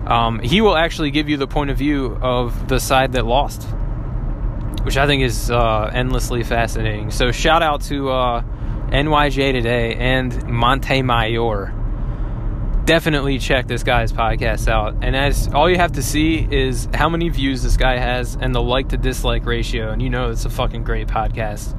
um, 0.07 0.39
he 0.39 0.61
will 0.61 0.77
actually 0.77 1.11
give 1.11 1.29
you 1.29 1.37
the 1.37 1.47
point 1.47 1.71
of 1.71 1.77
view 1.77 2.17
of 2.23 2.69
the 2.69 2.79
side 2.79 3.13
that 3.13 3.27
lost 3.27 3.63
which 4.85 4.97
i 4.97 5.07
think 5.07 5.23
is 5.23 5.51
uh, 5.51 5.91
endlessly 5.93 6.43
fascinating 6.43 7.11
so 7.11 7.33
shout 7.33 7.63
out 7.63 7.81
to 7.81 8.11
uh, 8.11 8.43
nyj 8.91 9.53
today 9.53 9.95
and 9.95 10.47
Montemayor. 10.47 11.73
definitely 12.85 13.39
check 13.39 13.67
this 13.67 13.83
guy's 13.83 14.13
podcast 14.13 14.69
out 14.69 14.95
and 15.03 15.17
as 15.17 15.49
all 15.53 15.69
you 15.69 15.77
have 15.77 15.93
to 15.93 16.03
see 16.03 16.47
is 16.51 16.89
how 16.95 17.09
many 17.09 17.29
views 17.29 17.63
this 17.63 17.77
guy 17.77 17.99
has 17.99 18.37
and 18.41 18.55
the 18.55 18.63
like 18.63 18.89
to 18.91 18.97
dislike 18.97 19.45
ratio 19.45 19.91
and 19.91 20.01
you 20.01 20.11
know 20.11 20.31
it's 20.31 20.45
a 20.45 20.51
fucking 20.51 20.85
great 20.85 21.09
podcast 21.09 21.77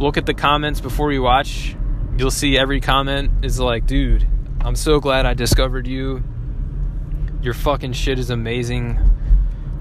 look 0.00 0.16
at 0.16 0.24
the 0.24 0.34
comments 0.34 0.80
before 0.80 1.12
you 1.12 1.22
watch. 1.22 1.76
You'll 2.16 2.30
see 2.30 2.56
every 2.56 2.80
comment 2.80 3.44
is 3.44 3.60
like, 3.60 3.86
dude, 3.86 4.26
I'm 4.60 4.74
so 4.74 4.98
glad 4.98 5.26
I 5.26 5.34
discovered 5.34 5.86
you. 5.86 6.24
Your 7.42 7.54
fucking 7.54 7.94
shit 7.94 8.18
is 8.18 8.30
amazing. 8.30 8.98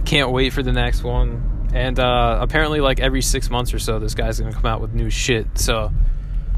Can't 0.06 0.32
wait 0.32 0.54
for 0.54 0.64
the 0.64 0.72
next 0.72 1.04
one. 1.04 1.70
And 1.74 2.00
uh, 2.00 2.40
apparently, 2.42 2.80
like 2.80 3.00
every 3.00 3.22
six 3.22 3.50
months 3.50 3.74
or 3.74 3.80
so, 3.80 4.00
this 4.00 4.16
guy's 4.16 4.40
gonna 4.40 4.54
come 4.54 4.66
out 4.66 4.82
with 4.82 4.94
new 4.94 5.10
shit. 5.10 5.46
So, 5.56 5.92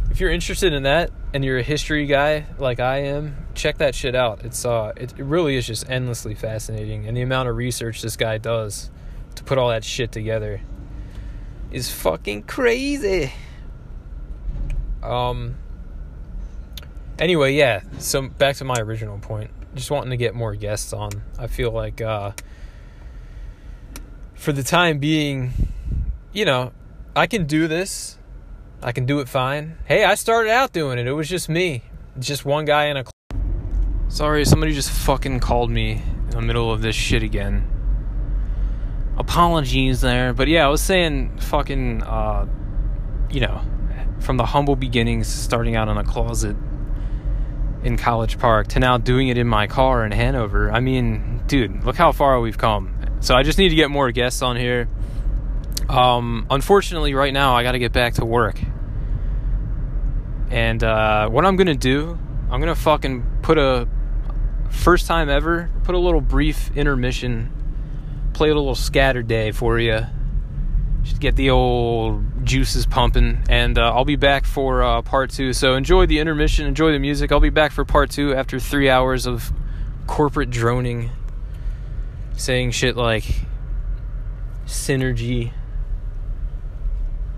if 0.10 0.20
you're 0.20 0.29
interested 0.29 0.74
in 0.74 0.84
that 0.84 1.12
and 1.34 1.43
you're 1.43 1.58
a 1.58 1.63
history 1.63 2.05
guy 2.05 2.46
like 2.60 2.79
I 2.79 3.00
am, 3.00 3.48
check 3.55 3.79
that 3.79 3.96
shit 3.96 4.15
out. 4.15 4.46
It's 4.46 4.63
uh, 4.63 4.93
it, 4.96 5.13
it 5.17 5.24
really 5.24 5.58
is 5.58 5.67
just 5.67 5.89
endlessly 5.89 6.36
fascinating, 6.36 7.08
and 7.08 7.17
the 7.17 7.22
amount 7.22 7.50
of 7.50 7.58
research 7.58 8.01
this 8.01 8.15
guy 8.15 8.38
does 8.38 8.89
to 9.36 9.43
put 9.43 9.58
all 9.58 9.70
that 9.70 9.84
shit 9.84 10.12
together 10.12 10.62
is 11.72 11.91
fucking 11.91 12.43
crazy. 12.43 13.34
Um. 15.03 15.55
Anyway, 17.20 17.53
yeah. 17.53 17.81
So 18.00 18.29
back 18.29 18.55
to 18.58 18.65
my 18.65 18.79
original 18.79 19.20
point. 19.20 19.51
Just 19.75 19.90
wanting 19.90 20.10
to 20.10 20.18
get 20.18 20.36
more 20.36 20.56
guests 20.56 20.92
on. 20.92 21.12
I 21.40 21.48
feel 21.48 21.72
like 21.72 22.01
uh, 22.01 22.32
for 24.36 24.51
the 24.51 24.63
time 24.63 25.00
being, 25.00 25.54
you 26.34 26.46
know, 26.46 26.74
I 27.16 27.28
can 27.28 27.46
do 27.46 27.68
this. 27.68 28.18
I 28.84 28.92
can 28.92 29.06
do 29.06 29.20
it 29.20 29.30
fine. 29.30 29.78
Hey, 29.86 30.04
I 30.04 30.16
started 30.16 30.50
out 30.50 30.74
doing 30.74 30.98
it. 30.98 31.08
It 31.08 31.13
was 31.13 31.30
just 31.30 31.48
me. 31.48 31.84
Just 32.20 32.44
one 32.46 32.66
guy 32.66 32.86
in 32.86 32.98
a. 32.98 33.06
Sorry, 34.10 34.44
somebody 34.44 34.74
just 34.74 34.90
fucking 34.90 35.40
called 35.40 35.70
me 35.70 36.01
in 36.25 36.30
the 36.32 36.42
middle 36.42 36.72
of 36.72 36.82
this 36.82 36.96
shit 36.96 37.24
again. 37.24 37.68
Apologies 39.18 40.01
there, 40.01 40.34
but 40.34 40.48
yeah, 40.48 40.66
I 40.66 40.70
was 40.70 40.82
saying 40.82 41.38
fucking, 41.38 42.04
uh, 42.04 42.48
you 43.30 43.42
know, 43.42 43.62
from 44.20 44.38
the 44.38 44.46
humble 44.46 44.75
beginnings, 44.75 45.28
starting 45.28 45.75
out 45.75 45.88
in 45.88 45.98
a 45.98 46.04
closet 46.04 46.56
in 47.84 47.98
College 47.98 48.38
Park, 48.38 48.68
to 48.70 48.80
now 48.80 48.98
doing 48.98 49.28
it 49.28 49.38
in 49.38 49.48
my 49.48 49.68
car 49.68 50.06
in 50.06 50.12
Hanover. 50.12 50.72
I 50.72 50.80
mean, 50.80 51.42
dude, 51.48 51.84
look 51.84 51.96
how 51.96 52.12
far 52.12 52.40
we've 52.40 52.58
come. 52.58 52.96
So 53.22 53.36
I 53.36 53.44
just 53.44 53.58
need 53.58 53.70
to 53.70 53.76
get 53.76 53.90
more 53.90 54.12
guests 54.12 54.42
on 54.42 54.56
here. 54.56 54.88
Um, 55.90 56.46
unfortunately, 56.50 57.14
right 57.14 57.34
now, 57.34 57.56
I 57.56 57.64
got 57.64 57.74
to 57.74 57.80
get 57.80 57.92
back 57.92 58.16
to 58.16 58.26
work. 58.26 58.60
And 60.50 60.84
uh, 60.84 61.30
what 61.30 61.46
I'm 61.46 61.56
to 61.68 61.76
do, 61.76 62.18
I'm 62.50 62.60
to 62.74 62.82
fucking 62.82 63.40
put 63.42 63.58
a 63.58 63.88
first 64.70 65.08
time 65.08 65.30
ever, 65.30 65.70
put 65.84 65.96
a 65.96 66.00
little 66.00 66.22
brief 66.22 66.76
intermission, 66.76 67.52
play 68.34 68.50
a 68.50 68.56
little 68.56 68.76
scatter 68.76 69.24
day 69.24 69.52
for 69.52 69.80
you 69.80 70.06
just 71.03 71.20
get 71.20 71.36
the 71.36 71.50
old 71.50 72.46
juices 72.46 72.86
pumping 72.86 73.43
and 73.50 73.77
uh, 73.77 73.93
i'll 73.93 74.05
be 74.05 74.15
back 74.15 74.46
for 74.46 74.84
uh, 74.84 75.01
part 75.01 75.29
two. 75.29 75.53
So 75.53 75.75
enjoy 75.75 76.05
the 76.05 76.20
intermission 76.20 76.65
enjoy 76.65 76.91
the 76.91 77.00
music. 77.00 77.31
I'll 77.31 77.39
be 77.39 77.50
back 77.50 77.72
for 77.72 77.86
part 77.86 78.12
two 78.12 78.34
after 78.34 78.60
three 78.60 78.89
hours 78.89 79.25
of 79.25 79.51
corporate 80.08 80.50
droning 80.50 81.12
saying 82.36 82.72
shit 82.72 82.96
like 82.96 83.24
synergy. 84.65 85.51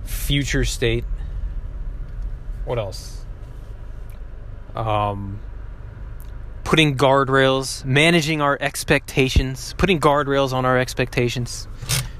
Future 0.03 0.65
state. 0.65 1.05
What 2.65 2.77
else? 2.79 3.25
Um 4.75 5.39
putting 6.63 6.95
guardrails 6.95 7.83
managing 7.83 8.41
our 8.41 8.57
expectations 8.59 9.75
putting 9.77 9.99
guardrails 9.99 10.53
on 10.53 10.65
our 10.65 10.79
expectations 10.79 11.67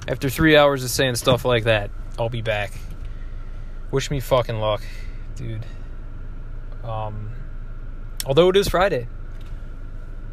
after 0.07 0.29
three 0.29 0.55
hours 0.57 0.83
of 0.83 0.89
saying 0.89 1.15
stuff 1.15 1.45
like 1.45 1.63
that, 1.65 1.91
I'll 2.19 2.29
be 2.29 2.41
back. 2.41 2.72
Wish 3.91 4.12
me 4.12 4.19
fucking 4.19 4.60
luck, 4.60 4.81
dude. 5.36 5.65
Um, 6.83 7.31
although 8.25 8.50
it 8.50 8.57
is 8.57 8.67
Friday. 8.67 9.07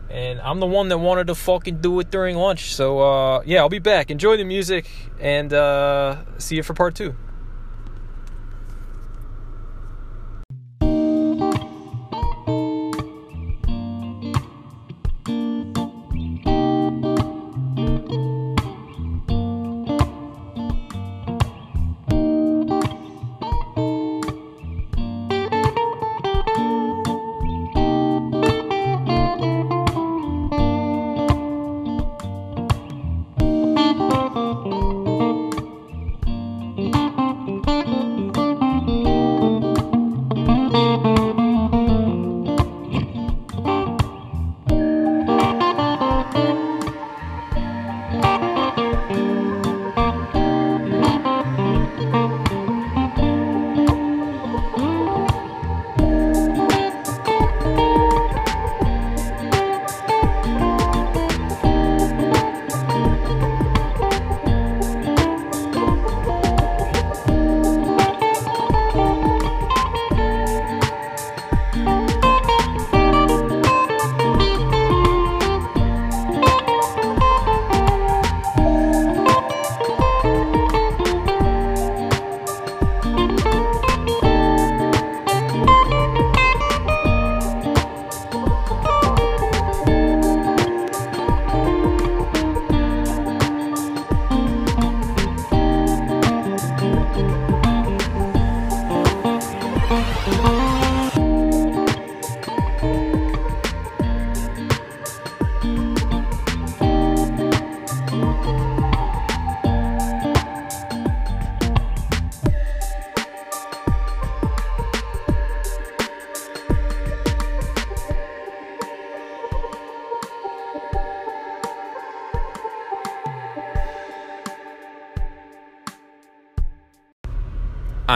And 0.09 0.41
I'm 0.41 0.59
the 0.59 0.67
one 0.67 0.89
that 0.89 0.99
wanted 0.99 1.29
to 1.29 1.37
fucking 1.37 1.81
do 1.81 2.01
it 2.01 2.11
during 2.11 2.37
lunch. 2.37 2.75
So, 2.75 2.99
uh, 2.99 3.43
yeah, 3.47 3.61
I'll 3.61 3.69
be 3.69 3.79
back. 3.79 4.11
Enjoy 4.11 4.37
the 4.37 4.45
music 4.45 4.91
and 5.21 5.53
uh, 5.53 6.17
see 6.39 6.57
you 6.57 6.65
for 6.65 6.75
part 6.75 6.97
two. 6.97 7.15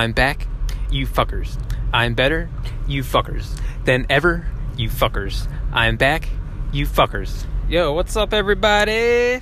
I'm 0.05 0.13
back, 0.13 0.47
you 0.91 1.07
fuckers. 1.07 1.59
I'm 1.91 2.13
better, 2.13 2.51
you 2.87 3.03
fuckers. 3.03 3.59
Than 3.87 4.05
ever, 4.11 4.47
you 4.77 4.91
fuckers. 4.91 5.51
I'm 5.73 5.97
back, 5.97 6.29
you 6.75 6.85
fuckers. 6.85 7.47
Yo, 7.71 7.95
what's 7.95 8.15
up, 8.15 8.35
everybody? 8.35 9.41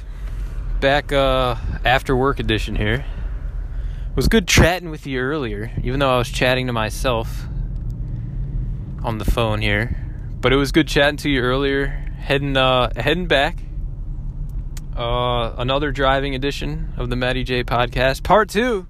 Back, 0.79 1.13
uh, 1.13 1.57
after 1.85 2.15
work 2.15 2.39
edition 2.39 2.77
here. 2.77 3.05
It 4.09 4.15
was 4.15 4.29
good 4.29 4.47
chatting 4.47 4.91
with 4.91 5.05
you 5.05 5.19
earlier, 5.19 5.73
even 5.83 5.99
though 5.99 6.15
I 6.15 6.19
was 6.19 6.31
chatting 6.31 6.69
to 6.69 6.73
myself 6.73 7.49
on 9.03 9.19
the 9.19 9.25
phone 9.25 9.63
here. 9.63 9.97
But 10.41 10.53
it 10.53 10.57
was 10.57 10.71
good 10.71 10.87
chatting 10.87 11.17
to 11.17 11.29
you 11.29 11.41
earlier. 11.41 11.89
Heading, 12.21 12.57
uh, 12.57 12.93
heading 12.95 13.27
back. 13.27 13.59
Uh, 14.97 15.57
another 15.59 15.91
driving 15.91 16.37
edition 16.37 16.93
of 16.97 17.11
the 17.11 17.17
Matty 17.17 17.43
J 17.43 17.65
podcast, 17.65 18.23
part 18.23 18.49
two. 18.49 18.87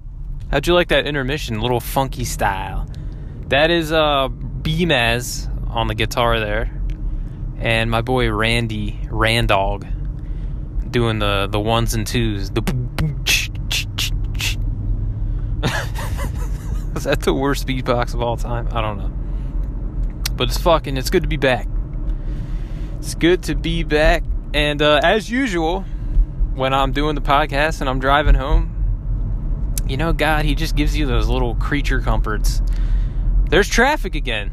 How'd 0.53 0.67
you 0.67 0.75
like 0.75 0.89
that 0.89 1.07
intermission? 1.07 1.61
Little 1.61 1.79
funky 1.79 2.25
style. 2.25 2.87
That 3.47 3.71
is 3.71 3.91
uh 3.91 4.29
Beamaz 4.29 5.49
on 5.67 5.87
the 5.87 5.95
guitar 5.95 6.39
there. 6.39 6.79
And 7.57 7.89
my 7.89 8.01
boy 8.01 8.29
Randy 8.29 8.99
Randog 9.05 9.81
doing 10.91 11.17
the 11.17 11.47
the 11.49 11.59
ones 11.59 11.95
and 11.95 12.05
twos. 12.05 12.51
The 12.51 12.61
Is 16.97 17.05
that 17.05 17.21
the 17.21 17.33
worst 17.33 17.65
beatbox 17.65 18.13
of 18.13 18.21
all 18.21 18.37
time? 18.37 18.67
I 18.73 18.81
don't 18.81 18.99
know. 18.99 19.11
But 20.35 20.49
it's 20.49 20.59
fucking 20.59 20.97
it's 20.97 21.09
good 21.09 21.23
to 21.23 21.29
be 21.29 21.37
back. 21.37 21.67
It's 22.99 23.15
good 23.15 23.41
to 23.45 23.55
be 23.55 23.81
back. 23.81 24.23
And 24.53 24.83
uh, 24.83 25.01
as 25.03 25.31
usual, 25.31 25.83
when 26.53 26.75
I'm 26.75 26.91
doing 26.91 27.15
the 27.15 27.21
podcast 27.21 27.81
and 27.81 27.89
I'm 27.89 27.99
driving 27.99 28.35
home, 28.35 28.72
you 29.87 29.97
know, 29.97 30.13
God, 30.13 30.45
He 30.45 30.55
just 30.55 30.75
gives 30.75 30.97
you 30.97 31.05
those 31.05 31.27
little 31.27 31.55
creature 31.55 31.99
comforts. 31.99 32.61
There's 33.49 33.67
traffic 33.67 34.15
again. 34.15 34.51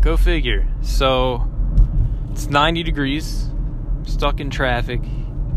Go 0.00 0.16
figure. 0.16 0.66
So 0.82 1.48
it's 2.32 2.46
90 2.46 2.82
degrees, 2.82 3.48
stuck 4.04 4.40
in 4.40 4.50
traffic, 4.50 5.00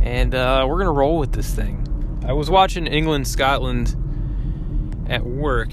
and 0.01 0.35
uh, 0.35 0.65
we're 0.67 0.79
gonna 0.79 0.91
roll 0.91 1.17
with 1.17 1.31
this 1.31 1.53
thing. 1.53 1.79
I 2.25 2.33
was 2.33 2.49
watching 2.49 2.87
England 2.87 3.27
Scotland 3.27 3.95
at 5.09 5.25
work. 5.25 5.69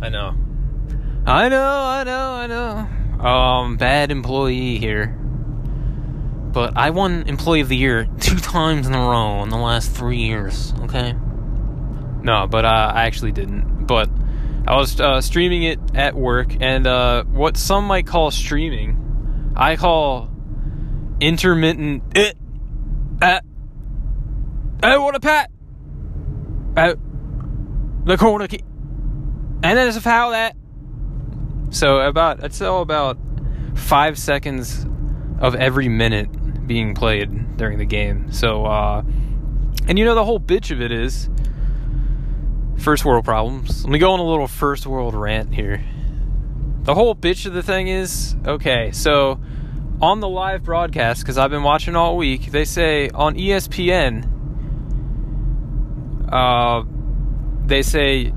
I 0.00 0.08
know. 0.08 0.34
I 1.26 1.48
know, 1.48 1.62
I 1.62 2.04
know, 2.04 2.32
I 2.32 2.46
know. 2.46 3.24
Um, 3.26 3.76
bad 3.76 4.10
employee 4.10 4.78
here. 4.78 5.18
But 6.52 6.76
I 6.76 6.90
won 6.90 7.24
Employee 7.28 7.60
of 7.60 7.68
the 7.68 7.76
Year 7.76 8.08
two 8.20 8.36
times 8.38 8.86
in 8.86 8.94
a 8.94 8.98
row 8.98 9.42
in 9.42 9.50
the 9.50 9.58
last 9.58 9.90
three 9.90 10.18
years, 10.18 10.72
okay? 10.82 11.14
No, 12.22 12.46
but 12.46 12.64
uh, 12.64 12.92
I 12.94 13.04
actually 13.04 13.32
didn't. 13.32 13.86
But 13.86 14.10
I 14.66 14.76
was 14.76 15.00
uh, 15.00 15.20
streaming 15.20 15.62
it 15.62 15.78
at 15.94 16.14
work, 16.14 16.56
and 16.60 16.86
uh, 16.86 17.24
what 17.24 17.56
some 17.56 17.86
might 17.86 18.06
call 18.06 18.30
streaming, 18.30 19.52
I 19.56 19.76
call 19.76 20.30
intermittent. 21.20 22.02
It, 22.14 22.36
uh, 23.22 23.40
I 24.82 24.98
want 24.98 25.16
a 25.16 25.20
pat. 25.20 25.50
Uh, 26.76 26.94
the 28.04 28.16
corner 28.16 28.46
key, 28.46 28.62
and 29.62 29.78
there's 29.78 29.96
a 29.96 30.00
foul 30.00 30.30
that. 30.30 30.54
So 31.70 32.00
about 32.00 32.44
it's 32.44 32.60
all 32.60 32.82
about 32.82 33.18
five 33.74 34.18
seconds 34.18 34.86
of 35.40 35.54
every 35.54 35.88
minute 35.88 36.66
being 36.66 36.94
played 36.94 37.56
during 37.56 37.78
the 37.78 37.84
game. 37.84 38.32
So, 38.32 38.64
uh, 38.64 39.02
and 39.86 39.98
you 39.98 40.04
know 40.04 40.14
the 40.14 40.24
whole 40.24 40.40
bitch 40.40 40.70
of 40.70 40.80
it 40.80 40.92
is 40.92 41.28
first 42.78 43.04
world 43.04 43.24
problems. 43.24 43.84
Let 43.84 43.90
me 43.90 43.98
go 43.98 44.12
on 44.12 44.20
a 44.20 44.24
little 44.24 44.48
first 44.48 44.86
world 44.86 45.14
rant 45.14 45.54
here. 45.54 45.84
The 46.82 46.94
whole 46.94 47.14
bitch 47.14 47.44
of 47.46 47.52
the 47.52 47.62
thing 47.62 47.88
is 47.88 48.34
okay, 48.46 48.92
so 48.92 49.40
on 50.00 50.20
the 50.20 50.28
live 50.28 50.62
broadcast, 50.62 51.22
because 51.22 51.38
I've 51.38 51.50
been 51.50 51.62
watching 51.62 51.96
all 51.96 52.16
week, 52.16 52.50
they 52.52 52.64
say 52.64 53.10
on 53.10 53.34
ESPN, 53.34 54.24
uh, 56.32 56.84
they 57.66 57.82
say 57.82 58.32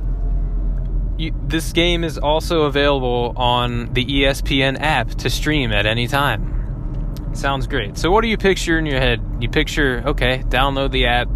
you, 1.17 1.34
this 1.45 1.71
game 1.71 2.04
is 2.04 2.17
also 2.17 2.63
available 2.63 3.34
on 3.36 3.93
the 3.93 4.04
ESPN 4.04 4.80
app 4.82 5.10
to 5.10 5.30
stream 5.30 5.71
at 5.71 5.86
any 5.86 6.08
time. 6.08 6.49
Sounds 7.34 7.67
great. 7.67 7.97
So, 7.97 8.12
what 8.12 8.21
do 8.21 8.27
you 8.27 8.38
picture 8.38 8.77
in 8.77 8.86
your 8.86 8.99
head? 8.99 9.21
You 9.39 9.49
picture, 9.49 10.04
okay, 10.08 10.43
download 10.47 10.91
the 10.91 11.06
app, 11.06 11.30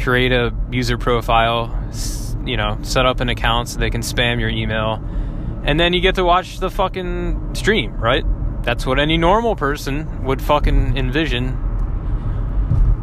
create 0.00 0.32
a 0.32 0.54
user 0.70 0.98
profile, 0.98 1.79
you 2.44 2.56
know, 2.56 2.78
set 2.82 3.06
up 3.06 3.20
an 3.20 3.28
account 3.28 3.68
so 3.68 3.78
they 3.78 3.90
can 3.90 4.00
spam 4.00 4.40
your 4.40 4.48
email, 4.48 5.02
and 5.64 5.78
then 5.78 5.92
you 5.92 6.00
get 6.00 6.14
to 6.16 6.24
watch 6.24 6.58
the 6.58 6.70
fucking 6.70 7.54
stream, 7.54 7.94
right? 7.96 8.24
That's 8.62 8.84
what 8.86 8.98
any 8.98 9.16
normal 9.16 9.56
person 9.56 10.24
would 10.24 10.42
fucking 10.42 10.96
envision. 10.96 11.66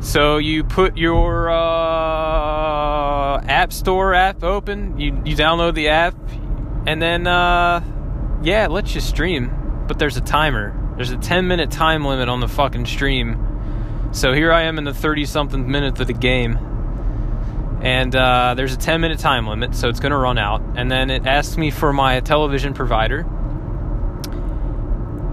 So 0.01 0.37
you 0.37 0.63
put 0.63 0.97
your 0.97 1.49
uh, 1.49 3.41
App 3.41 3.73
Store 3.73 4.13
app 4.13 4.43
open, 4.43 4.99
you 4.99 5.21
you 5.25 5.35
download 5.35 5.73
the 5.73 5.89
app, 5.89 6.15
and 6.85 7.01
then 7.01 7.25
uh, 7.27 7.81
yeah, 8.43 8.65
it 8.65 8.71
lets 8.71 8.93
you 8.93 9.01
stream. 9.01 9.85
But 9.87 9.99
there's 9.99 10.17
a 10.17 10.21
timer. 10.21 10.75
There's 10.95 11.11
a 11.11 11.17
10 11.17 11.47
minute 11.47 11.71
time 11.71 12.03
limit 12.05 12.27
on 12.27 12.39
the 12.39 12.47
fucking 12.47 12.85
stream. 12.85 13.43
So 14.11 14.33
here 14.33 14.51
I 14.51 14.63
am 14.63 14.77
in 14.77 14.83
the 14.83 14.93
30 14.93 15.25
something 15.25 15.69
minute 15.69 15.99
of 15.99 16.07
the 16.07 16.13
game 16.13 16.57
and 17.81 18.15
uh, 18.15 18.53
there's 18.55 18.73
a 18.73 18.77
10 18.77 19.01
minute 19.01 19.19
time 19.19 19.47
limit, 19.47 19.75
so 19.75 19.89
it's 19.89 19.99
going 19.99 20.11
to 20.11 20.17
run 20.17 20.37
out. 20.37 20.61
And 20.75 20.89
then 20.89 21.09
it 21.09 21.25
asks 21.25 21.57
me 21.57 21.71
for 21.71 21.93
my 21.93 22.19
television 22.21 22.73
provider. 22.73 23.25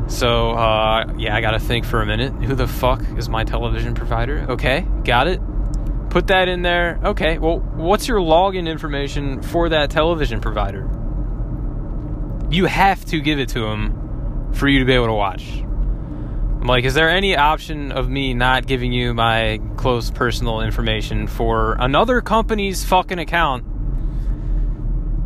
So, 0.08 0.50
uh, 0.50 1.12
yeah, 1.16 1.34
I 1.34 1.40
got 1.40 1.52
to 1.52 1.58
think 1.58 1.86
for 1.86 2.02
a 2.02 2.06
minute. 2.06 2.32
Who 2.44 2.54
the 2.54 2.66
fuck 2.66 3.02
is 3.16 3.28
my 3.28 3.44
television 3.44 3.94
provider? 3.94 4.46
Okay, 4.50 4.86
got 5.02 5.28
it. 5.28 5.40
Put 6.10 6.26
that 6.26 6.48
in 6.48 6.62
there. 6.62 7.00
Okay, 7.02 7.38
well, 7.38 7.58
what's 7.58 8.06
your 8.06 8.20
login 8.20 8.68
information 8.68 9.42
for 9.42 9.70
that 9.70 9.90
television 9.90 10.40
provider? 10.40 10.88
You 12.50 12.66
have 12.66 13.04
to 13.06 13.20
give 13.20 13.38
it 13.38 13.48
to 13.50 13.60
them 13.60 14.50
for 14.52 14.68
you 14.68 14.78
to 14.78 14.84
be 14.84 14.92
able 14.92 15.06
to 15.06 15.14
watch. 15.14 15.64
I'm 16.64 16.68
like, 16.68 16.86
is 16.86 16.94
there 16.94 17.10
any 17.10 17.36
option 17.36 17.92
of 17.92 18.08
me 18.08 18.32
not 18.32 18.66
giving 18.66 18.90
you 18.90 19.12
my 19.12 19.60
close 19.76 20.10
personal 20.10 20.62
information 20.62 21.26
for 21.26 21.76
another 21.78 22.22
company's 22.22 22.82
fucking 22.86 23.18
account? 23.18 23.66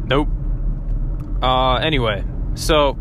Nope. 0.09 0.27
Uh, 1.41 1.77
anyway, 1.77 2.25
so 2.55 2.99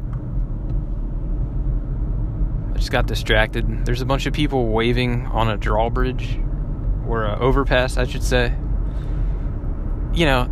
I 2.76 2.78
just 2.78 2.92
got 2.92 3.08
distracted. 3.08 3.88
There's 3.88 4.02
a 4.02 4.06
bunch 4.06 4.28
of 4.28 4.34
people 4.34 4.68
waving 4.68 5.26
on 5.26 5.50
a 5.50 5.58
drawbridge 5.58 6.40
or 7.08 7.26
a 7.26 7.40
overpass, 7.40 7.98
I 7.98 8.06
should 8.06 8.22
say. 8.22 8.54
You 10.14 10.28
know, 10.28 10.44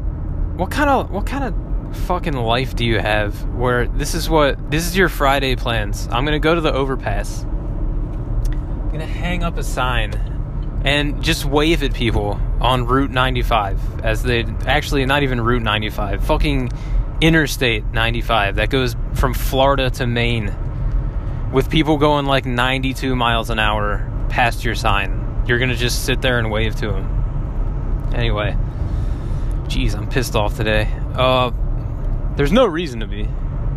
what 0.55 0.71
kind 0.71 0.89
of 0.89 1.11
what 1.11 1.27
kind 1.27 1.43
of 1.43 1.97
fucking 2.07 2.33
life 2.33 2.75
do 2.75 2.83
you 2.83 2.97
have 2.97 3.43
where 3.53 3.87
this 3.87 4.15
is 4.15 4.27
what 4.27 4.71
this 4.71 4.87
is 4.87 4.97
your 4.97 5.07
Friday 5.07 5.55
plans? 5.55 6.07
I'm 6.11 6.25
gonna 6.25 6.39
go 6.39 6.55
to 6.55 6.61
the 6.61 6.73
overpass 6.73 7.45
gonna 8.97 9.11
hang 9.11 9.43
up 9.43 9.57
a 9.57 9.63
sign 9.63 10.13
and 10.85 11.21
just 11.21 11.43
wave 11.43 11.83
at 11.83 11.93
people 11.93 12.39
on 12.61 12.85
Route 12.85 13.11
95 13.11 14.05
as 14.05 14.23
they 14.23 14.45
actually 14.65 15.05
not 15.05 15.21
even 15.21 15.41
Route 15.41 15.63
95, 15.63 16.23
fucking 16.23 16.71
Interstate 17.19 17.83
95 17.87 18.55
that 18.55 18.69
goes 18.69 18.95
from 19.13 19.33
Florida 19.33 19.89
to 19.89 20.07
Maine 20.07 20.55
with 21.51 21.69
people 21.69 21.97
going 21.97 22.25
like 22.25 22.45
92 22.45 23.17
miles 23.17 23.49
an 23.49 23.59
hour 23.59 24.09
past 24.29 24.63
your 24.63 24.75
sign. 24.75 25.43
You're 25.45 25.59
gonna 25.59 25.75
just 25.75 26.05
sit 26.05 26.21
there 26.21 26.39
and 26.39 26.49
wave 26.49 26.75
to 26.77 26.87
them. 26.87 28.11
Anyway, 28.15 28.55
jeez, 29.65 29.93
I'm 29.93 30.07
pissed 30.07 30.37
off 30.37 30.55
today. 30.55 30.87
Uh, 31.13 31.51
there's 32.37 32.53
no 32.53 32.65
reason 32.65 33.01
to 33.01 33.07
be, 33.07 33.27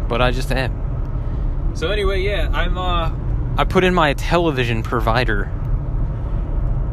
but 0.09 0.23
I 0.23 0.31
just 0.31 0.53
am. 0.53 1.73
So 1.75 1.91
anyway, 1.91 2.23
yeah, 2.23 2.51
I'm 2.53 2.79
uh 2.79 3.11
I 3.59 3.65
put 3.65 3.83
in 3.83 3.93
my 3.93 4.15
television 4.15 4.85
provider. 4.85 5.51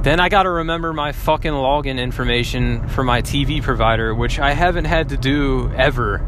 Then 0.02 0.20
I 0.20 0.30
gotta 0.30 0.50
remember 0.50 0.94
my 0.94 1.12
fucking 1.12 1.52
login 1.52 2.00
information 2.00 2.88
for 2.88 3.04
my 3.04 3.22
TV 3.22 3.62
provider, 3.62 4.16
which 4.16 4.40
I 4.40 4.54
haven't 4.54 4.86
had 4.86 5.10
to 5.10 5.18
do 5.18 5.72
ever. 5.76 6.26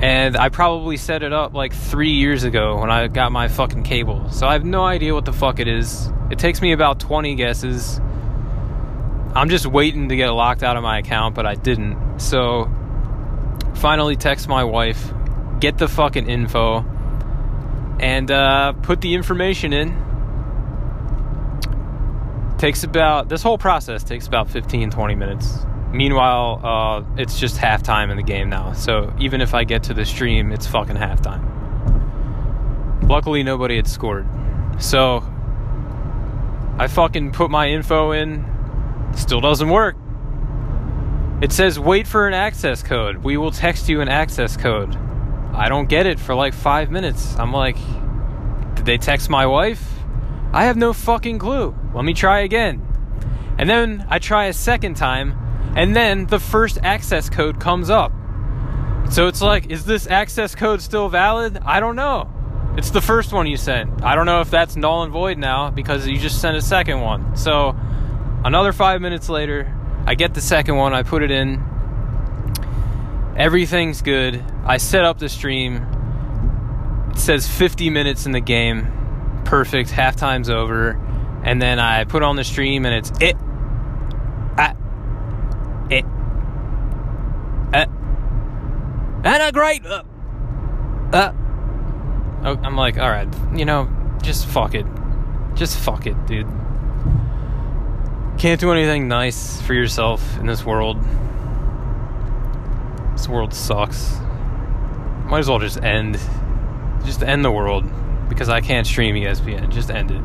And 0.00 0.38
I 0.38 0.48
probably 0.48 0.96
set 0.96 1.22
it 1.22 1.34
up 1.34 1.52
like 1.52 1.74
three 1.74 2.12
years 2.12 2.44
ago 2.44 2.78
when 2.80 2.90
I 2.90 3.08
got 3.08 3.30
my 3.30 3.48
fucking 3.48 3.82
cable. 3.82 4.30
So 4.30 4.46
I 4.46 4.54
have 4.54 4.64
no 4.64 4.86
idea 4.86 5.12
what 5.12 5.26
the 5.26 5.34
fuck 5.34 5.60
it 5.60 5.68
is. 5.68 6.10
It 6.30 6.38
takes 6.38 6.62
me 6.62 6.72
about 6.72 6.98
20 6.98 7.34
guesses. 7.34 8.00
I'm 9.34 9.50
just 9.50 9.66
waiting 9.66 10.08
to 10.08 10.16
get 10.16 10.30
locked 10.30 10.62
out 10.62 10.78
of 10.78 10.82
my 10.82 10.96
account, 10.96 11.34
but 11.34 11.44
I 11.44 11.56
didn't. 11.56 12.20
So 12.20 12.70
finally 13.74 14.16
text 14.16 14.48
my 14.48 14.64
wife, 14.64 15.12
get 15.60 15.76
the 15.76 15.88
fucking 15.88 16.26
info 16.26 16.86
and 18.00 18.30
uh, 18.30 18.72
put 18.72 19.02
the 19.02 19.14
information 19.14 19.72
in. 19.74 19.94
Takes 22.56 22.82
about, 22.82 23.28
this 23.28 23.42
whole 23.42 23.58
process 23.58 24.02
takes 24.02 24.26
about 24.26 24.48
15, 24.48 24.90
20 24.90 25.14
minutes. 25.14 25.58
Meanwhile, 25.92 26.60
uh, 26.64 27.20
it's 27.20 27.38
just 27.38 27.56
halftime 27.56 28.10
in 28.10 28.16
the 28.16 28.22
game 28.22 28.48
now. 28.48 28.72
So 28.72 29.14
even 29.18 29.42
if 29.42 29.54
I 29.54 29.64
get 29.64 29.82
to 29.84 29.94
the 29.94 30.06
stream, 30.06 30.50
it's 30.50 30.66
fucking 30.66 30.96
halftime. 30.96 31.46
Luckily, 33.08 33.42
nobody 33.42 33.76
had 33.76 33.86
scored. 33.86 34.26
So 34.78 35.22
I 36.78 36.86
fucking 36.88 37.32
put 37.32 37.50
my 37.50 37.68
info 37.68 38.12
in. 38.12 38.46
Still 39.14 39.40
doesn't 39.40 39.68
work. 39.68 39.96
It 41.42 41.52
says 41.52 41.78
wait 41.78 42.06
for 42.06 42.26
an 42.28 42.34
access 42.34 42.82
code. 42.82 43.18
We 43.18 43.36
will 43.36 43.50
text 43.50 43.88
you 43.88 44.00
an 44.00 44.08
access 44.08 44.56
code. 44.56 44.96
I 45.52 45.68
don't 45.68 45.88
get 45.88 46.06
it 46.06 46.18
for 46.18 46.34
like 46.34 46.54
five 46.54 46.90
minutes. 46.90 47.36
I'm 47.38 47.52
like, 47.52 47.76
did 48.74 48.86
they 48.86 48.98
text 48.98 49.28
my 49.28 49.46
wife? 49.46 49.82
I 50.52 50.64
have 50.64 50.76
no 50.76 50.92
fucking 50.92 51.38
clue. 51.38 51.74
Let 51.94 52.04
me 52.04 52.14
try 52.14 52.40
again. 52.40 52.86
And 53.58 53.68
then 53.68 54.06
I 54.08 54.18
try 54.18 54.46
a 54.46 54.52
second 54.52 54.94
time, 54.94 55.36
and 55.76 55.94
then 55.94 56.26
the 56.26 56.40
first 56.40 56.78
access 56.82 57.28
code 57.28 57.60
comes 57.60 57.90
up. 57.90 58.12
So 59.10 59.26
it's 59.26 59.42
like, 59.42 59.70
is 59.70 59.84
this 59.84 60.06
access 60.06 60.54
code 60.54 60.80
still 60.80 61.08
valid? 61.08 61.58
I 61.64 61.80
don't 61.80 61.96
know. 61.96 62.30
It's 62.76 62.90
the 62.90 63.00
first 63.00 63.32
one 63.32 63.46
you 63.46 63.56
sent. 63.56 64.04
I 64.04 64.14
don't 64.14 64.26
know 64.26 64.40
if 64.40 64.50
that's 64.50 64.76
null 64.76 65.02
and 65.02 65.12
void 65.12 65.36
now 65.36 65.70
because 65.70 66.06
you 66.06 66.16
just 66.16 66.40
sent 66.40 66.56
a 66.56 66.62
second 66.62 67.00
one. 67.00 67.36
So 67.36 67.76
another 68.44 68.72
five 68.72 69.00
minutes 69.00 69.28
later, 69.28 69.76
I 70.06 70.14
get 70.14 70.34
the 70.34 70.40
second 70.40 70.76
one, 70.76 70.94
I 70.94 71.02
put 71.02 71.22
it 71.22 71.30
in. 71.30 71.62
Everything's 73.36 74.02
good. 74.02 74.44
I 74.64 74.76
set 74.76 75.04
up 75.04 75.18
the 75.18 75.28
stream. 75.28 75.86
It 77.10 77.18
says 77.18 77.48
50 77.48 77.90
minutes 77.90 78.26
in 78.26 78.32
the 78.32 78.40
game. 78.40 79.42
Perfect. 79.44 79.90
Halftime's 79.90 80.50
over. 80.50 80.90
And 81.44 81.60
then 81.60 81.78
I 81.78 82.04
put 82.04 82.22
on 82.22 82.36
the 82.36 82.44
stream 82.44 82.84
and 82.84 82.94
it's 82.94 83.12
it. 83.20 83.36
Ah. 84.58 84.74
It. 85.90 86.04
Uh. 87.72 87.86
And 89.24 89.42
a 89.42 89.52
great. 89.52 89.84
Uh. 89.86 90.02
Uh. 91.12 91.32
Oh, 92.42 92.58
I'm 92.62 92.74
like, 92.74 92.98
all 92.98 93.10
right, 93.10 93.28
you 93.54 93.66
know, 93.66 93.88
just 94.22 94.46
fuck 94.46 94.74
it. 94.74 94.86
Just 95.54 95.78
fuck 95.78 96.06
it, 96.06 96.16
dude. 96.26 96.46
Can't 98.38 98.58
do 98.58 98.72
anything 98.72 99.08
nice 99.08 99.60
for 99.60 99.74
yourself 99.74 100.38
in 100.38 100.46
this 100.46 100.64
world. 100.64 100.96
This 103.20 103.28
world 103.28 103.52
sucks. 103.52 104.18
Might 105.26 105.40
as 105.40 105.48
well 105.50 105.58
just 105.58 105.82
end. 105.82 106.18
Just 107.04 107.22
end 107.22 107.44
the 107.44 107.52
world. 107.52 107.84
Because 108.30 108.48
I 108.48 108.62
can't 108.62 108.86
stream 108.86 109.14
ESPN. 109.14 109.68
Just 109.68 109.90
end 109.90 110.10
it. 110.10 110.20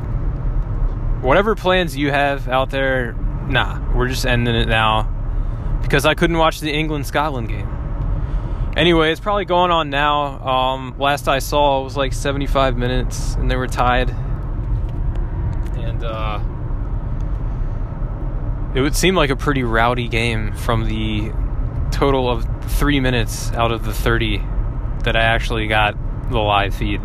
Whatever 1.21 1.55
plans 1.55 1.97
you 1.97 2.11
have 2.11 2.47
out 2.47 2.69
there, 2.69 3.11
nah, 3.49 3.81
we're 3.93 4.07
just 4.07 4.25
ending 4.25 4.55
it 4.55 4.69
now. 4.69 5.11
Because 5.81 6.05
I 6.05 6.13
couldn't 6.13 6.37
watch 6.37 6.61
the 6.61 6.71
England 6.71 7.05
Scotland 7.05 7.49
game. 7.49 7.67
Anyway, 8.77 9.11
it's 9.11 9.19
probably 9.19 9.43
going 9.43 9.71
on 9.71 9.89
now. 9.89 10.39
Um, 10.47 10.95
last 10.97 11.27
I 11.27 11.39
saw, 11.39 11.81
it 11.81 11.83
was 11.83 11.97
like 11.97 12.13
75 12.13 12.77
minutes, 12.77 13.35
and 13.35 13.51
they 13.51 13.57
were 13.57 13.67
tied. 13.67 14.09
And 15.75 16.01
uh, 16.01 16.39
it 18.73 18.79
would 18.79 18.95
seem 18.95 19.15
like 19.15 19.31
a 19.31 19.35
pretty 19.35 19.63
rowdy 19.63 20.07
game 20.07 20.53
from 20.53 20.85
the 20.85 21.33
total 21.95 22.29
of 22.29 22.45
three 22.73 22.99
minutes 22.99 23.51
out 23.53 23.71
of 23.71 23.85
the 23.85 23.93
30 23.93 24.41
that 25.05 25.15
I 25.15 25.21
actually 25.21 25.67
got 25.67 25.95
the 26.29 26.39
live 26.39 26.75
feed. 26.75 26.99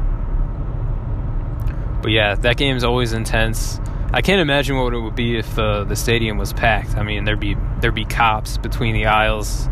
But 2.03 2.11
yeah, 2.11 2.35
that 2.35 2.57
game's 2.57 2.83
always 2.83 3.12
intense. 3.12 3.79
I 4.12 4.20
can't 4.20 4.40
imagine 4.40 4.76
what 4.76 4.92
it 4.92 4.98
would 4.98 5.14
be 5.14 5.38
if 5.38 5.55
the 5.55 5.85
the 5.85 5.94
stadium 5.94 6.38
was 6.38 6.53
packed. 6.53 6.96
I 6.96 7.05
mean, 7.05 7.24
there'd 7.24 7.38
be 7.38 7.57
there'd 7.81 7.94
be 7.94 8.05
cops 8.05 8.59
between 8.59 8.94
the 8.94 9.07
aisles. 9.07 9.68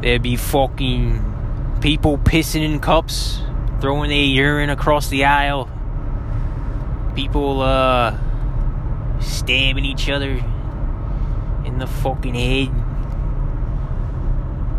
There'd 0.00 0.22
be 0.22 0.36
fucking 0.36 1.78
people 1.80 2.18
pissing 2.18 2.62
in 2.62 2.78
cups, 2.78 3.40
throwing 3.80 4.10
their 4.10 4.22
urine 4.22 4.70
across 4.70 5.08
the 5.08 5.24
aisle. 5.24 5.68
People 7.16 7.62
uh 7.62 8.16
stabbing 9.20 9.84
each 9.84 10.08
other 10.08 10.40
in 11.64 11.78
the 11.78 11.88
fucking 11.88 12.34
head. 12.34 12.87